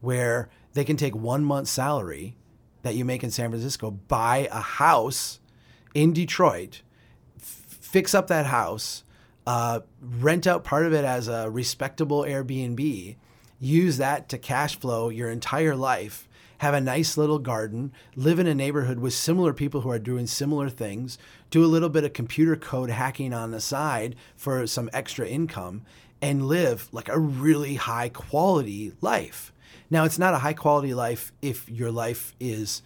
where 0.00 0.48
they 0.74 0.84
can 0.84 0.96
take 0.96 1.14
one 1.14 1.44
month's 1.44 1.70
salary 1.70 2.36
that 2.82 2.94
you 2.94 3.04
make 3.04 3.24
in 3.24 3.30
San 3.30 3.50
Francisco, 3.50 3.90
buy 3.90 4.48
a 4.52 4.60
house 4.60 5.40
in 5.94 6.12
Detroit, 6.12 6.82
f- 7.38 7.64
fix 7.80 8.14
up 8.14 8.28
that 8.28 8.46
house, 8.46 9.02
uh, 9.46 9.80
rent 10.00 10.46
out 10.46 10.64
part 10.64 10.86
of 10.86 10.92
it 10.92 11.04
as 11.04 11.28
a 11.28 11.50
respectable 11.50 12.22
Airbnb, 12.22 13.16
use 13.58 13.96
that 13.96 14.28
to 14.28 14.38
cash 14.38 14.78
flow 14.78 15.08
your 15.08 15.30
entire 15.30 15.74
life, 15.74 16.28
have 16.58 16.74
a 16.74 16.80
nice 16.80 17.16
little 17.16 17.38
garden, 17.38 17.92
live 18.14 18.38
in 18.38 18.46
a 18.46 18.54
neighborhood 18.54 18.98
with 18.98 19.12
similar 19.12 19.52
people 19.52 19.82
who 19.82 19.90
are 19.90 19.98
doing 19.98 20.26
similar 20.26 20.68
things, 20.68 21.18
do 21.50 21.64
a 21.64 21.66
little 21.66 21.88
bit 21.88 22.04
of 22.04 22.12
computer 22.12 22.56
code 22.56 22.90
hacking 22.90 23.32
on 23.32 23.50
the 23.50 23.60
side 23.60 24.16
for 24.36 24.66
some 24.66 24.90
extra 24.92 25.26
income, 25.26 25.82
and 26.22 26.46
live 26.46 26.88
like 26.92 27.08
a 27.08 27.18
really 27.18 27.74
high 27.74 28.08
quality 28.08 28.92
life. 29.00 29.52
Now, 29.90 30.04
it's 30.04 30.18
not 30.18 30.34
a 30.34 30.38
high 30.38 30.54
quality 30.54 30.94
life 30.94 31.32
if 31.42 31.68
your 31.68 31.92
life 31.92 32.34
is 32.40 32.82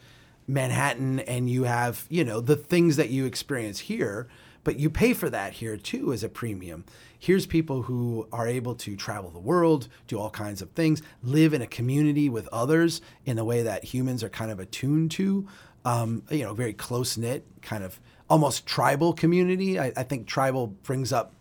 Manhattan 0.47 1.21
and 1.21 1.49
you 1.49 1.65
have, 1.65 2.07
you 2.09 2.25
know, 2.25 2.41
the 2.41 2.57
things 2.57 2.97
that 2.97 3.11
you 3.11 3.25
experience 3.25 3.81
here, 3.81 4.29
but 4.65 4.79
you 4.79 4.91
pay 4.91 5.15
for 5.15 5.31
that 5.31 5.55
here 5.55 5.77
too 5.77 6.13
as 6.13 6.23
a 6.23 6.29
premium. 6.29 6.85
Here's 7.19 7.47
people 7.47 7.83
who 7.83 8.29
are 8.33 8.49
able 8.49 8.75
to 8.77 8.97
travel 8.97 9.31
the 9.31 9.39
world, 9.39 9.89
do 10.07 10.19
all 10.19 10.31
kinds 10.31 10.63
of 10.63 10.71
things, 10.71 11.03
live 11.23 11.53
in 11.53 11.63
a 11.63 11.67
community 11.67 12.29
with 12.29 12.49
others 12.49 13.01
in 13.25 13.39
a 13.39 13.45
way 13.45 13.63
that 13.63 13.85
humans 13.85 14.23
are 14.25 14.29
kind 14.29 14.51
of 14.51 14.59
attuned 14.59 15.11
to, 15.13 15.47
um, 15.85 16.23
you 16.31 16.45
know, 16.45 16.55
very 16.55 16.73
close 16.73 17.17
knit, 17.17 17.45
kind 17.63 17.85
of 17.85 18.01
almost 18.29 18.67
tribal 18.67 19.13
community. 19.13 19.79
I, 19.79 19.93
I, 19.97 20.03
think 20.03 20.27
tribal 20.27 20.69
brings 20.69 21.13
up 21.13 21.33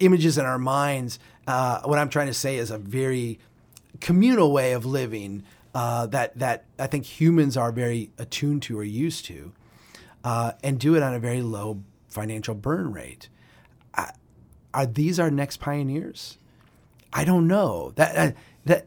images 0.00 0.38
in 0.38 0.44
our 0.44 0.58
minds. 0.58 1.18
Uh, 1.46 1.80
what 1.84 1.98
I'm 1.98 2.08
trying 2.08 2.26
to 2.26 2.34
say 2.34 2.56
is 2.56 2.70
a 2.70 2.78
very 2.78 3.38
communal 4.00 4.52
way 4.52 4.72
of 4.72 4.84
living 4.84 5.44
uh, 5.74 6.06
that 6.06 6.36
that 6.38 6.64
I 6.78 6.88
think 6.88 7.04
humans 7.04 7.56
are 7.56 7.70
very 7.70 8.10
attuned 8.18 8.62
to 8.62 8.78
or 8.78 8.84
used 8.84 9.24
to, 9.26 9.52
uh, 10.24 10.52
and 10.64 10.80
do 10.80 10.96
it 10.96 11.02
on 11.02 11.14
a 11.14 11.20
very 11.20 11.42
low 11.42 11.82
financial 12.10 12.54
burn 12.54 12.92
rate. 12.92 13.28
I, 13.94 14.10
are 14.74 14.86
these 14.86 15.18
our 15.18 15.30
next 15.30 15.58
pioneers? 15.58 16.38
I 17.12 17.24
don't 17.24 17.48
know 17.48 17.92
that 17.96 18.16
uh, 18.16 18.32
that. 18.66 18.86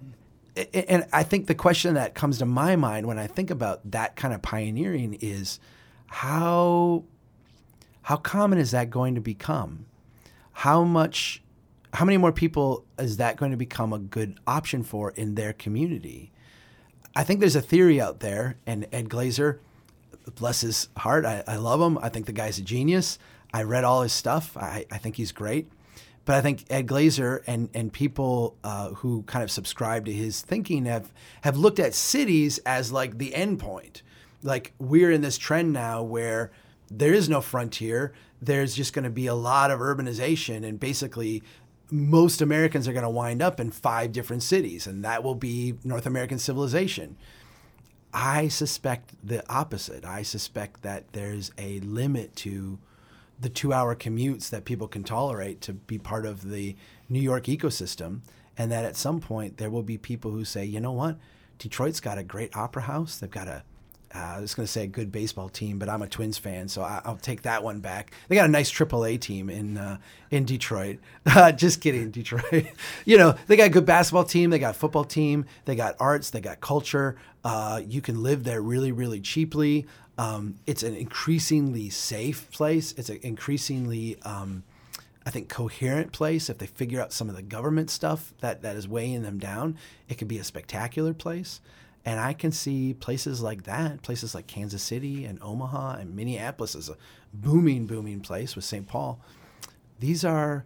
And 0.71 1.07
I 1.11 1.23
think 1.23 1.47
the 1.47 1.55
question 1.55 1.95
that 1.95 2.13
comes 2.13 2.37
to 2.37 2.45
my 2.45 2.75
mind 2.75 3.07
when 3.07 3.17
I 3.17 3.25
think 3.25 3.49
about 3.49 3.89
that 3.89 4.15
kind 4.15 4.35
of 4.35 4.43
pioneering 4.43 5.17
is, 5.19 5.59
how 6.05 7.05
how 8.03 8.17
common 8.17 8.59
is 8.59 8.71
that 8.71 8.91
going 8.91 9.15
to 9.15 9.21
become? 9.21 9.87
How 10.51 10.83
much 10.83 11.41
how 11.93 12.05
many 12.05 12.17
more 12.17 12.31
people 12.31 12.85
is 12.99 13.17
that 13.17 13.37
going 13.37 13.51
to 13.51 13.57
become 13.57 13.93
a 13.93 13.99
good 13.99 14.39
option 14.45 14.83
for 14.83 15.11
in 15.11 15.35
their 15.35 15.53
community? 15.53 16.31
I 17.15 17.23
think 17.23 17.39
there's 17.39 17.55
a 17.55 17.61
theory 17.61 17.99
out 18.01 18.19
there, 18.19 18.57
and 18.65 18.87
Ed 18.91 19.09
Glaeser, 19.09 19.59
bless 20.35 20.61
his 20.61 20.89
heart, 20.97 21.25
I, 21.25 21.43
I 21.47 21.55
love 21.57 21.81
him. 21.81 21.97
I 21.99 22.09
think 22.09 22.25
the 22.25 22.33
guy's 22.33 22.57
a 22.57 22.61
genius. 22.61 23.19
I 23.53 23.63
read 23.63 23.83
all 23.83 24.01
his 24.01 24.13
stuff. 24.13 24.57
I, 24.57 24.85
I 24.91 24.97
think 24.97 25.15
he's 25.15 25.31
great. 25.31 25.69
But 26.25 26.35
I 26.35 26.41
think 26.41 26.65
Ed 26.69 26.87
Glaeser 26.87 27.43
and, 27.45 27.69
and 27.73 27.91
people 27.91 28.55
uh, 28.63 28.89
who 28.89 29.23
kind 29.23 29.43
of 29.43 29.51
subscribe 29.51 30.05
to 30.05 30.13
his 30.13 30.41
thinking 30.41 30.85
have, 30.85 31.11
have 31.41 31.57
looked 31.57 31.79
at 31.79 31.93
cities 31.93 32.59
as 32.59 32.91
like 32.91 33.17
the 33.17 33.35
end 33.35 33.59
point. 33.59 34.01
Like 34.41 34.73
we're 34.79 35.11
in 35.11 35.21
this 35.21 35.37
trend 35.37 35.73
now 35.73 36.01
where 36.01 36.51
there 36.89 37.13
is 37.13 37.27
no 37.27 37.41
frontier. 37.41 38.13
There's 38.41 38.75
just 38.75 38.93
going 38.93 39.03
to 39.03 39.09
be 39.09 39.27
a 39.27 39.33
lot 39.33 39.71
of 39.71 39.79
urbanization, 39.79 40.65
and 40.65 40.79
basically, 40.79 41.43
most 41.89 42.41
Americans 42.41 42.87
are 42.87 42.93
going 42.93 43.03
to 43.03 43.09
wind 43.09 43.41
up 43.41 43.59
in 43.59 43.71
five 43.71 44.11
different 44.11 44.43
cities, 44.43 44.85
and 44.85 45.03
that 45.05 45.23
will 45.23 45.35
be 45.35 45.75
North 45.83 46.05
American 46.05 46.39
civilization. 46.39 47.15
I 48.13 48.47
suspect 48.47 49.15
the 49.23 49.43
opposite. 49.51 50.05
I 50.05 50.21
suspect 50.21 50.83
that 50.83 51.11
there's 51.13 51.51
a 51.57 51.79
limit 51.79 52.35
to 52.37 52.77
the 53.39 53.49
two 53.49 53.73
hour 53.73 53.95
commutes 53.95 54.49
that 54.49 54.65
people 54.65 54.87
can 54.87 55.03
tolerate 55.03 55.61
to 55.61 55.73
be 55.73 55.97
part 55.97 56.25
of 56.25 56.49
the 56.49 56.75
New 57.09 57.19
York 57.19 57.45
ecosystem, 57.45 58.21
and 58.57 58.71
that 58.71 58.85
at 58.85 58.95
some 58.95 59.19
point 59.19 59.57
there 59.57 59.71
will 59.71 59.83
be 59.83 59.97
people 59.97 60.31
who 60.31 60.45
say, 60.45 60.63
you 60.63 60.79
know 60.79 60.91
what? 60.91 61.17
Detroit's 61.57 61.99
got 61.99 62.17
a 62.17 62.23
great 62.23 62.55
opera 62.55 62.83
house. 62.83 63.17
They've 63.17 63.29
got 63.29 63.47
a 63.47 63.63
uh, 64.15 64.35
I 64.37 64.39
was 64.39 64.53
going 64.53 64.65
to 64.65 64.71
say 64.71 64.83
a 64.83 64.87
good 64.87 65.11
baseball 65.11 65.49
team, 65.49 65.79
but 65.79 65.89
I'm 65.89 66.01
a 66.01 66.07
Twins 66.07 66.37
fan, 66.37 66.67
so 66.67 66.81
I, 66.81 67.01
will 67.05 67.15
take 67.15 67.43
that 67.43 67.63
one 67.63 67.79
back. 67.79 68.13
They 68.27 68.35
got 68.35 68.45
a 68.45 68.51
nice 68.51 68.71
AAA 68.71 69.19
team 69.19 69.49
in 69.49 69.77
uh, 69.77 69.97
in 70.29 70.45
Detroit. 70.45 70.99
Just 71.55 71.81
kidding, 71.81 72.11
Detroit. 72.11 72.67
you 73.05 73.17
know 73.17 73.35
they 73.47 73.55
got 73.55 73.67
a 73.67 73.71
good 73.71 73.85
basketball 73.85 74.23
team. 74.23 74.49
They 74.49 74.59
got 74.59 74.75
a 74.75 74.77
football 74.77 75.05
team. 75.05 75.45
They 75.65 75.75
got 75.75 75.95
arts. 75.99 76.29
They 76.29 76.41
got 76.41 76.61
culture. 76.61 77.15
Uh, 77.43 77.81
you 77.85 78.01
can 78.01 78.23
live 78.23 78.43
there 78.43 78.61
really, 78.61 78.91
really 78.91 79.19
cheaply. 79.19 79.85
Um, 80.17 80.55
it's 80.67 80.83
an 80.83 80.95
increasingly 80.95 81.89
safe 81.89 82.49
place. 82.51 82.93
It's 82.97 83.09
an 83.09 83.19
increasingly 83.23 84.21
um, 84.21 84.63
I 85.25 85.29
think 85.29 85.49
coherent 85.49 86.11
place. 86.11 86.49
If 86.49 86.57
they 86.57 86.65
figure 86.65 87.01
out 87.01 87.13
some 87.13 87.29
of 87.29 87.35
the 87.35 87.41
government 87.41 87.89
stuff 87.89 88.33
that, 88.41 88.61
that 88.61 88.75
is 88.75 88.87
weighing 88.87 89.23
them 89.23 89.39
down, 89.39 89.77
it 90.09 90.15
could 90.17 90.27
be 90.27 90.37
a 90.37 90.43
spectacular 90.43 91.13
place. 91.13 91.61
And 92.05 92.19
I 92.19 92.33
can 92.33 92.51
see 92.51 92.93
places 92.93 93.41
like 93.41 93.63
that, 93.63 94.01
places 94.01 94.35
like 94.35 94.47
Kansas 94.47 94.83
City 94.83 95.25
and 95.25 95.39
Omaha 95.41 95.97
and 95.99 96.15
Minneapolis 96.15 96.75
is 96.75 96.89
a 96.89 96.97
booming, 97.33 97.85
booming 97.87 98.19
place 98.19 98.55
with 98.55 98.65
St. 98.65 98.87
Paul. 98.87 99.21
These 99.99 100.25
are, 100.25 100.65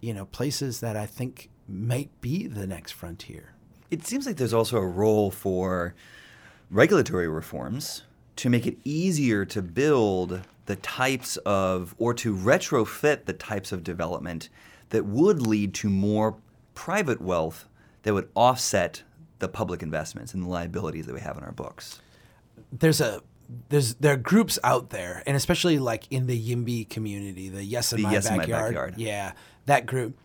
you 0.00 0.14
know, 0.14 0.24
places 0.26 0.80
that 0.80 0.96
I 0.96 1.04
think 1.04 1.50
might 1.68 2.08
be 2.22 2.46
the 2.46 2.66
next 2.66 2.92
frontier. 2.92 3.52
It 3.90 4.06
seems 4.06 4.24
like 4.24 4.36
there's 4.36 4.54
also 4.54 4.78
a 4.78 4.86
role 4.86 5.30
for 5.30 5.94
regulatory 6.70 7.28
reforms 7.28 8.04
to 8.36 8.48
make 8.48 8.66
it 8.66 8.78
easier 8.82 9.44
to 9.44 9.60
build 9.60 10.40
the 10.64 10.76
types 10.76 11.36
of, 11.38 11.94
or 11.98 12.14
to 12.14 12.34
retrofit 12.34 13.26
the 13.26 13.34
types 13.34 13.72
of 13.72 13.84
development 13.84 14.48
that 14.88 15.04
would 15.04 15.46
lead 15.46 15.74
to 15.74 15.90
more 15.90 16.36
private 16.74 17.20
wealth 17.20 17.68
that 18.04 18.14
would 18.14 18.28
offset 18.34 19.02
the 19.42 19.48
public 19.48 19.82
investments 19.82 20.32
and 20.32 20.42
the 20.42 20.48
liabilities 20.48 21.04
that 21.06 21.14
we 21.14 21.20
have 21.20 21.36
in 21.36 21.42
our 21.42 21.52
books. 21.52 22.00
There's 22.70 23.00
a 23.00 23.20
there's 23.68 23.94
there 23.96 24.14
are 24.14 24.16
groups 24.16 24.58
out 24.64 24.90
there, 24.90 25.22
and 25.26 25.36
especially 25.36 25.78
like 25.78 26.10
in 26.10 26.26
the 26.26 26.40
YIMBY 26.40 26.88
community, 26.88 27.48
the 27.48 27.64
Yes 27.64 27.92
in, 27.92 27.98
the 27.98 28.04
my, 28.04 28.12
yes 28.12 28.28
backyard, 28.28 28.48
in 28.48 28.52
my 28.52 28.62
backyard. 28.62 28.94
Yeah, 28.96 29.32
that 29.66 29.84
group, 29.84 30.16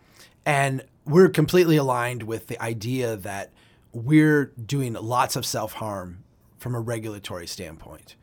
and 0.46 0.84
we're 1.04 1.28
completely 1.28 1.76
aligned 1.76 2.22
with 2.22 2.46
the 2.46 2.62
idea 2.62 3.16
that 3.16 3.52
we're 3.92 4.52
doing 4.64 4.94
lots 4.94 5.34
of 5.34 5.44
self 5.44 5.74
harm 5.74 6.22
from 6.58 6.74
a 6.74 6.80
regulatory 6.80 7.48
standpoint. 7.48 8.14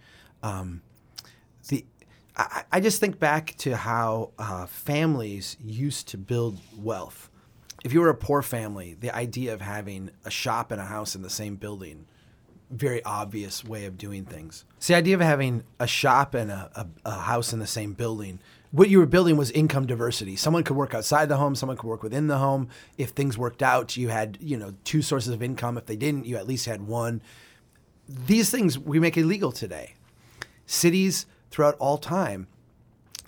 Um, 0.42 0.82
the 1.68 1.86
I, 2.38 2.64
I, 2.72 2.80
just 2.80 3.00
think 3.00 3.20
back 3.20 3.56
to 3.60 3.76
how 3.76 4.32
uh, 4.40 4.66
families 4.66 5.58
used 5.64 6.08
to 6.10 6.18
build 6.18 6.60
wealth 6.78 7.30
if 7.86 7.94
you 7.94 8.02
were 8.02 8.10
a 8.10 8.16
poor 8.16 8.42
family, 8.42 8.98
the 9.00 9.16
idea 9.16 9.54
of 9.54 9.62
having 9.62 10.10
a 10.26 10.32
shop 10.32 10.72
and 10.72 10.82
a 10.82 10.86
house 10.86 11.16
in 11.16 11.22
the 11.22 11.30
same 11.30 11.56
building, 11.56 12.08
very 12.72 13.04
obvious 13.04 13.64
way 13.64 13.86
of 13.86 13.96
doing 13.96 14.26
things. 14.26 14.66
So 14.80 14.94
the 14.94 14.98
idea 14.98 15.14
of 15.14 15.22
having 15.22 15.64
a 15.80 15.86
shop 15.86 16.34
and 16.34 16.50
a, 16.50 16.72
a, 16.76 16.88
a 17.06 17.20
house 17.20 17.54
in 17.54 17.60
the 17.60 17.68
same 17.68 17.94
building, 17.94 18.40
what 18.72 18.90
you 18.90 18.98
were 18.98 19.06
building 19.06 19.38
was 19.38 19.52
income 19.52 19.86
diversity. 19.86 20.36
Someone 20.36 20.64
could 20.64 20.76
work 20.76 20.96
outside 20.96 21.30
the 21.30 21.38
home, 21.38 21.54
someone 21.54 21.78
could 21.78 21.88
work 21.88 22.02
within 22.02 22.26
the 22.26 22.40
home. 22.40 22.70
If 22.98 23.12
things 23.12 23.38
worked 23.38 23.62
out, 23.62 23.96
you 23.96 24.10
had, 24.10 24.40
you 24.42 24.58
know, 24.58 24.74
two 24.84 25.04
sources 25.04 25.32
of 25.32 25.44
income. 25.44 25.78
If 25.78 25.86
they 25.86 25.96
didn't, 25.96 26.26
you 26.26 26.38
at 26.38 26.48
least 26.48 26.66
had 26.66 26.88
one. 26.88 27.22
These 28.10 28.50
things 28.50 28.80
we 28.80 29.00
make 29.00 29.16
illegal 29.16 29.52
today. 29.52 29.94
Cities 30.66 31.28
throughout 31.52 31.76
all 31.78 32.00
time 32.00 32.48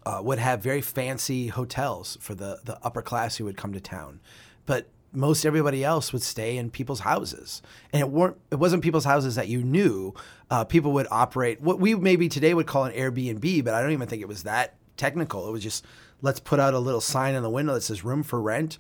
uh, 0.03 0.19
would 0.23 0.39
have 0.39 0.63
very 0.63 0.81
fancy 0.81 1.47
hotels 1.47 2.17
for 2.19 2.33
the, 2.33 2.59
the 2.63 2.79
upper 2.81 3.03
class 3.03 3.35
who 3.35 3.45
would 3.45 3.55
come 3.55 3.71
to 3.73 3.79
town 3.79 4.19
but 4.67 4.87
most 5.11 5.45
everybody 5.45 5.83
else 5.83 6.13
would 6.13 6.21
stay 6.21 6.57
in 6.57 6.69
people's 6.69 6.99
houses, 6.99 7.63
and 7.91 8.01
it 8.01 8.09
weren't 8.09 8.37
it 8.51 8.55
wasn't 8.55 8.83
people's 8.83 9.05
houses 9.05 9.33
that 9.33 9.47
you 9.47 9.63
knew. 9.63 10.13
Uh, 10.51 10.63
people 10.63 10.91
would 10.91 11.07
operate 11.09 11.59
what 11.59 11.79
we 11.79 11.95
maybe 11.95 12.29
today 12.29 12.53
would 12.53 12.67
call 12.67 12.85
an 12.85 12.93
Airbnb, 12.93 13.63
but 13.63 13.73
I 13.73 13.81
don't 13.81 13.91
even 13.91 14.07
think 14.07 14.21
it 14.21 14.27
was 14.27 14.43
that 14.43 14.75
technical. 14.95 15.47
It 15.47 15.51
was 15.51 15.63
just 15.63 15.83
let's 16.21 16.39
put 16.39 16.59
out 16.59 16.75
a 16.75 16.79
little 16.79 17.01
sign 17.01 17.33
in 17.33 17.41
the 17.41 17.49
window 17.49 17.73
that 17.73 17.81
says 17.81 18.05
room 18.05 18.21
for 18.21 18.39
rent. 18.39 18.77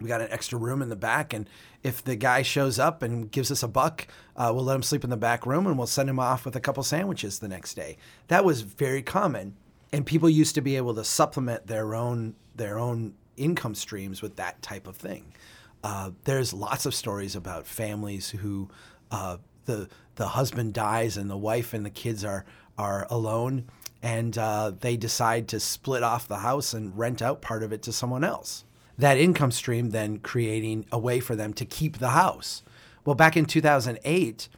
We 0.00 0.08
got 0.08 0.20
an 0.20 0.28
extra 0.30 0.58
room 0.58 0.82
in 0.82 0.88
the 0.88 0.96
back, 0.96 1.32
and 1.32 1.48
if 1.82 2.02
the 2.02 2.16
guy 2.16 2.42
shows 2.42 2.78
up 2.78 3.02
and 3.02 3.30
gives 3.30 3.52
us 3.52 3.62
a 3.62 3.68
buck, 3.68 4.06
uh, 4.36 4.50
we'll 4.52 4.64
let 4.64 4.74
him 4.74 4.82
sleep 4.82 5.04
in 5.04 5.10
the 5.10 5.16
back 5.16 5.46
room, 5.46 5.66
and 5.66 5.76
we'll 5.76 5.86
send 5.86 6.08
him 6.08 6.18
off 6.18 6.44
with 6.44 6.56
a 6.56 6.60
couple 6.60 6.82
sandwiches 6.82 7.38
the 7.38 7.48
next 7.48 7.74
day. 7.74 7.96
That 8.28 8.44
was 8.44 8.62
very 8.62 9.02
common, 9.02 9.56
and 9.92 10.06
people 10.06 10.30
used 10.30 10.54
to 10.54 10.60
be 10.60 10.76
able 10.76 10.94
to 10.94 11.04
supplement 11.04 11.66
their 11.66 11.94
own 11.94 12.34
their 12.54 12.78
own 12.78 13.14
income 13.42 13.74
streams 13.74 14.22
with 14.22 14.36
that 14.36 14.62
type 14.62 14.86
of 14.86 14.96
thing. 14.96 15.32
Uh, 15.82 16.12
there's 16.24 16.52
lots 16.52 16.86
of 16.86 16.94
stories 16.94 17.34
about 17.34 17.66
families 17.66 18.30
who 18.30 18.68
uh, 19.10 19.38
the 19.64 19.88
the 20.16 20.28
husband 20.28 20.74
dies 20.74 21.16
and 21.16 21.28
the 21.30 21.36
wife 21.36 21.74
and 21.74 21.84
the 21.84 21.90
kids 21.90 22.24
are 22.24 22.44
are 22.78 23.06
alone, 23.10 23.64
and 24.02 24.36
uh, 24.38 24.72
they 24.80 24.96
decide 24.96 25.48
to 25.48 25.60
split 25.60 26.02
off 26.02 26.28
the 26.28 26.38
house 26.38 26.72
and 26.72 26.96
rent 26.96 27.20
out 27.20 27.42
part 27.42 27.62
of 27.62 27.72
it 27.72 27.82
to 27.82 27.92
someone 27.92 28.24
else. 28.24 28.64
That 28.98 29.18
income 29.18 29.50
stream 29.50 29.90
then 29.90 30.18
creating 30.18 30.86
a 30.92 30.98
way 30.98 31.20
for 31.20 31.34
them 31.34 31.52
to 31.54 31.64
keep 31.64 31.98
the 31.98 32.10
house. 32.10 32.62
Well, 33.04 33.14
back 33.14 33.36
in 33.36 33.46
2008, 33.46 34.48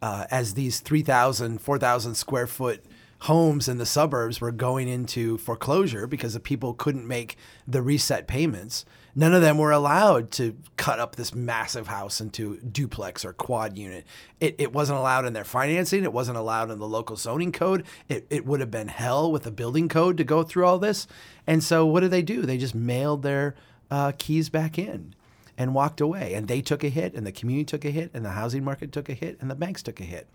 uh, 0.00 0.26
as 0.30 0.54
these 0.54 0.80
3,000, 0.80 1.60
4,000 1.60 2.14
square 2.14 2.46
foot 2.46 2.84
homes 3.22 3.68
in 3.68 3.78
the 3.78 3.86
suburbs 3.86 4.40
were 4.40 4.50
going 4.50 4.88
into 4.88 5.38
foreclosure 5.38 6.08
because 6.08 6.34
the 6.34 6.40
people 6.40 6.74
couldn't 6.74 7.06
make 7.06 7.36
the 7.68 7.80
reset 7.80 8.26
payments. 8.26 8.84
None 9.14 9.32
of 9.32 9.42
them 9.42 9.58
were 9.58 9.70
allowed 9.70 10.32
to 10.32 10.56
cut 10.76 10.98
up 10.98 11.14
this 11.14 11.32
massive 11.32 11.86
house 11.86 12.20
into 12.20 12.56
duplex 12.58 13.24
or 13.24 13.32
quad 13.32 13.78
unit. 13.78 14.04
It, 14.40 14.56
it 14.58 14.72
wasn't 14.72 14.98
allowed 14.98 15.24
in 15.24 15.34
their 15.34 15.44
financing. 15.44 16.02
It 16.02 16.12
wasn't 16.12 16.36
allowed 16.36 16.72
in 16.72 16.80
the 16.80 16.88
local 16.88 17.14
zoning 17.14 17.52
code. 17.52 17.84
It, 18.08 18.26
it 18.28 18.44
would 18.44 18.58
have 18.58 18.72
been 18.72 18.88
hell 18.88 19.30
with 19.30 19.44
the 19.44 19.52
building 19.52 19.88
code 19.88 20.16
to 20.16 20.24
go 20.24 20.42
through 20.42 20.66
all 20.66 20.80
this. 20.80 21.06
And 21.46 21.62
so 21.62 21.86
what 21.86 22.00
did 22.00 22.10
they 22.10 22.22
do? 22.22 22.42
They 22.42 22.58
just 22.58 22.74
mailed 22.74 23.22
their 23.22 23.54
uh, 23.88 24.12
keys 24.18 24.48
back 24.48 24.80
in 24.80 25.14
and 25.56 25.76
walked 25.76 26.00
away. 26.00 26.34
And 26.34 26.48
they 26.48 26.60
took 26.60 26.82
a 26.82 26.88
hit, 26.88 27.14
and 27.14 27.24
the 27.24 27.30
community 27.30 27.66
took 27.66 27.84
a 27.84 27.90
hit, 27.90 28.10
and 28.14 28.24
the 28.24 28.30
housing 28.30 28.64
market 28.64 28.90
took 28.90 29.08
a 29.08 29.14
hit, 29.14 29.38
and 29.40 29.48
the 29.48 29.54
banks 29.54 29.82
took 29.84 30.00
a 30.00 30.04
hit 30.04 30.26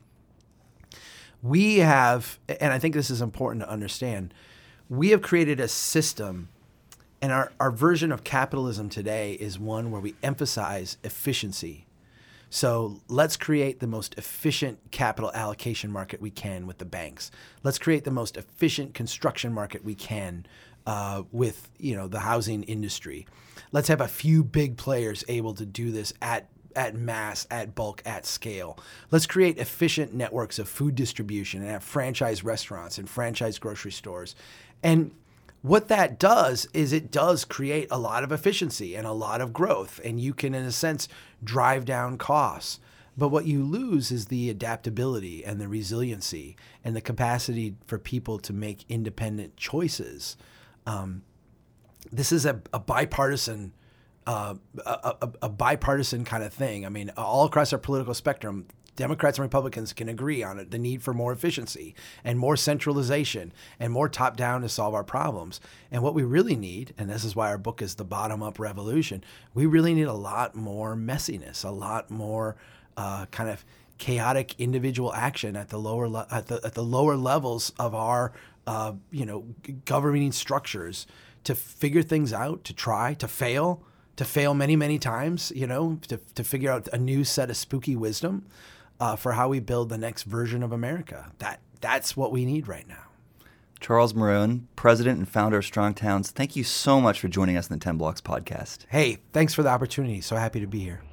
we 1.41 1.77
have, 1.77 2.39
and 2.47 2.73
I 2.73 2.79
think 2.79 2.93
this 2.93 3.09
is 3.09 3.21
important 3.21 3.63
to 3.63 3.69
understand, 3.69 4.33
we 4.89 5.09
have 5.09 5.21
created 5.21 5.59
a 5.59 5.67
system, 5.67 6.49
and 7.21 7.31
our, 7.31 7.51
our 7.59 7.71
version 7.71 8.11
of 8.11 8.23
capitalism 8.23 8.89
today 8.89 9.33
is 9.33 9.59
one 9.59 9.91
where 9.91 10.01
we 10.01 10.15
emphasize 10.23 10.97
efficiency. 11.03 11.85
So 12.49 13.01
let's 13.09 13.35
create 13.35 13.79
the 13.79 13.87
most 13.87 14.15
efficient 14.17 14.79
capital 14.91 15.31
allocation 15.33 15.91
market 15.91 16.21
we 16.21 16.31
can 16.31 16.65
with 16.65 16.77
the 16.77 16.85
banks. 16.85 17.29
Let's 17.63 17.77
create 17.77 18.05
the 18.05 18.11
most 18.11 18.37
efficient 18.37 18.93
construction 18.93 19.53
market 19.53 19.83
we 19.83 19.95
can 19.95 20.45
uh, 20.85 21.23
with 21.33 21.69
you 21.77 21.95
know 21.95 22.07
the 22.07 22.21
housing 22.21 22.63
industry. 22.63 23.27
Let's 23.73 23.89
have 23.89 23.99
a 23.99 24.07
few 24.07 24.43
big 24.43 24.77
players 24.77 25.25
able 25.27 25.53
to 25.55 25.65
do 25.65 25.91
this 25.91 26.13
at 26.21 26.47
at 26.77 26.95
mass, 26.95 27.47
at 27.51 27.75
bulk, 27.75 28.01
at 28.05 28.25
scale. 28.25 28.77
Let's 29.11 29.25
create 29.25 29.57
efficient 29.57 30.13
networks 30.13 30.59
of 30.59 30.69
food 30.69 30.95
distribution 30.95 31.61
and 31.61 31.71
have 31.71 31.83
franchise 31.83 32.43
restaurants 32.43 32.97
and 32.97 33.09
franchise 33.09 33.59
grocery 33.59 33.91
stores. 33.91 34.35
And 34.83 35.11
what 35.63 35.87
that 35.87 36.19
does 36.19 36.67
is 36.73 36.93
it 36.93 37.11
does 37.11 37.43
create 37.43 37.87
a 37.89 37.97
lot 37.97 38.23
of 38.23 38.31
efficiency 38.31 38.95
and 38.95 39.07
a 39.07 39.11
lot 39.11 39.41
of 39.41 39.51
growth. 39.51 39.99
And 40.05 40.21
you 40.21 40.33
can, 40.33 40.53
in 40.53 40.63
a 40.63 40.71
sense, 40.71 41.09
drive 41.43 41.83
down 41.83 42.17
costs. 42.17 42.79
But 43.17 43.29
what 43.29 43.47
you 43.47 43.63
lose 43.63 44.11
is 44.11 44.27
the 44.27 44.51
adaptability 44.51 45.43
and 45.43 45.59
the 45.59 45.67
resiliency 45.67 46.55
and 46.83 46.95
the 46.95 47.01
capacity 47.01 47.75
for 47.87 47.97
people 47.97 48.37
to 48.39 48.53
make 48.53 48.85
independent 48.87 49.57
choices. 49.57 50.37
Um, 50.85 51.23
this 52.11 52.31
is 52.31 52.45
a, 52.45 52.61
a 52.71 52.79
bipartisan. 52.79 53.73
A, 54.27 54.57
a, 54.85 55.29
a 55.43 55.49
bipartisan 55.49 56.25
kind 56.25 56.43
of 56.43 56.53
thing. 56.53 56.85
I 56.85 56.89
mean, 56.89 57.11
all 57.15 57.45
across 57.45 57.71
our 57.71 57.79
political 57.79 58.13
spectrum, 58.13 58.67
Democrats 58.97 59.37
and 59.37 59.43
Republicans 59.43 59.93
can 59.93 60.09
agree 60.09 60.43
on 60.43 60.59
it, 60.59 60.71
the 60.71 60.77
need 60.77 61.01
for 61.01 61.13
more 61.13 61.31
efficiency 61.31 61.95
and 62.25 62.37
more 62.37 62.57
centralization 62.57 63.53
and 63.79 63.93
more 63.93 64.09
top 64.09 64.35
down 64.35 64.61
to 64.63 64.69
solve 64.69 64.93
our 64.93 65.03
problems. 65.03 65.61
And 65.91 66.03
what 66.03 66.13
we 66.13 66.23
really 66.23 66.57
need, 66.57 66.93
and 66.97 67.09
this 67.09 67.23
is 67.23 67.35
why 67.35 67.47
our 67.49 67.57
book 67.57 67.81
is 67.81 67.95
The 67.95 68.03
Bottom 68.03 68.43
Up 68.43 68.59
Revolution, 68.59 69.23
we 69.53 69.65
really 69.65 69.93
need 69.93 70.07
a 70.07 70.13
lot 70.13 70.55
more 70.55 70.95
messiness, 70.95 71.63
a 71.63 71.69
lot 71.69 72.09
more 72.09 72.57
uh, 72.97 73.27
kind 73.27 73.49
of 73.49 73.63
chaotic 73.97 74.55
individual 74.59 75.13
action 75.13 75.55
at 75.55 75.69
the 75.69 75.77
lower 75.77 76.09
le- 76.09 76.27
at 76.29 76.47
the 76.47 76.59
at 76.63 76.73
the 76.73 76.83
lower 76.83 77.15
levels 77.15 77.71
of 77.79 77.95
our 77.95 78.31
uh, 78.65 78.93
you 79.11 79.25
know 79.25 79.45
governing 79.85 80.31
structures 80.31 81.07
to 81.43 81.55
figure 81.55 82.03
things 82.03 82.33
out, 82.33 82.63
to 82.63 82.73
try, 82.73 83.13
to 83.13 83.27
fail, 83.27 83.83
to 84.17 84.25
fail 84.25 84.53
many 84.53 84.75
many 84.75 84.99
times, 84.99 85.51
you 85.55 85.65
know, 85.65 85.99
to 86.09 86.17
to 86.35 86.43
figure 86.43 86.71
out 86.71 86.87
a 86.89 86.97
new 86.97 87.23
set 87.23 87.49
of 87.49 87.57
spooky 87.57 87.95
wisdom 87.95 88.45
uh, 88.99 89.15
for 89.15 89.33
how 89.33 89.47
we 89.47 89.59
build 89.59 89.89
the 89.89 89.97
next 89.97 90.23
version 90.23 90.61
of 90.61 90.71
America. 90.71 91.31
That 91.39 91.61
that's 91.79 92.17
what 92.17 92.31
we 92.31 92.45
need 92.45 92.67
right 92.67 92.87
now. 92.87 93.03
Charles 93.79 94.13
Marohn, 94.13 94.63
president 94.75 95.19
and 95.19 95.29
founder 95.29 95.59
of 95.59 95.65
Strong 95.65 95.93
Towns, 95.93 96.31
thank 96.31 96.55
you 96.55 96.63
so 96.63 96.99
much 96.99 97.19
for 97.19 97.27
joining 97.27 97.57
us 97.57 97.69
in 97.69 97.77
the 97.77 97.83
10 97.83 97.97
Blocks 97.97 98.21
podcast. 98.21 98.87
Hey, 98.89 99.19
thanks 99.33 99.53
for 99.53 99.61
the 99.61 99.69
opportunity. 99.69 100.19
So 100.19 100.35
happy 100.35 100.59
to 100.59 100.65
be 100.65 100.79
here. 100.79 101.03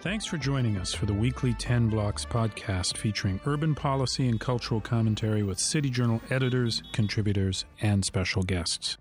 Thanks 0.00 0.24
for 0.24 0.38
joining 0.38 0.78
us 0.78 0.94
for 0.94 1.04
the 1.04 1.12
weekly 1.12 1.52
10 1.54 1.90
Blocks 1.90 2.24
podcast 2.24 2.96
featuring 2.96 3.38
urban 3.44 3.74
policy 3.74 4.28
and 4.28 4.40
cultural 4.40 4.80
commentary 4.80 5.42
with 5.42 5.58
City 5.58 5.90
Journal 5.90 6.22
editors, 6.30 6.82
contributors, 6.92 7.66
and 7.82 8.02
special 8.04 8.42
guests. 8.42 8.96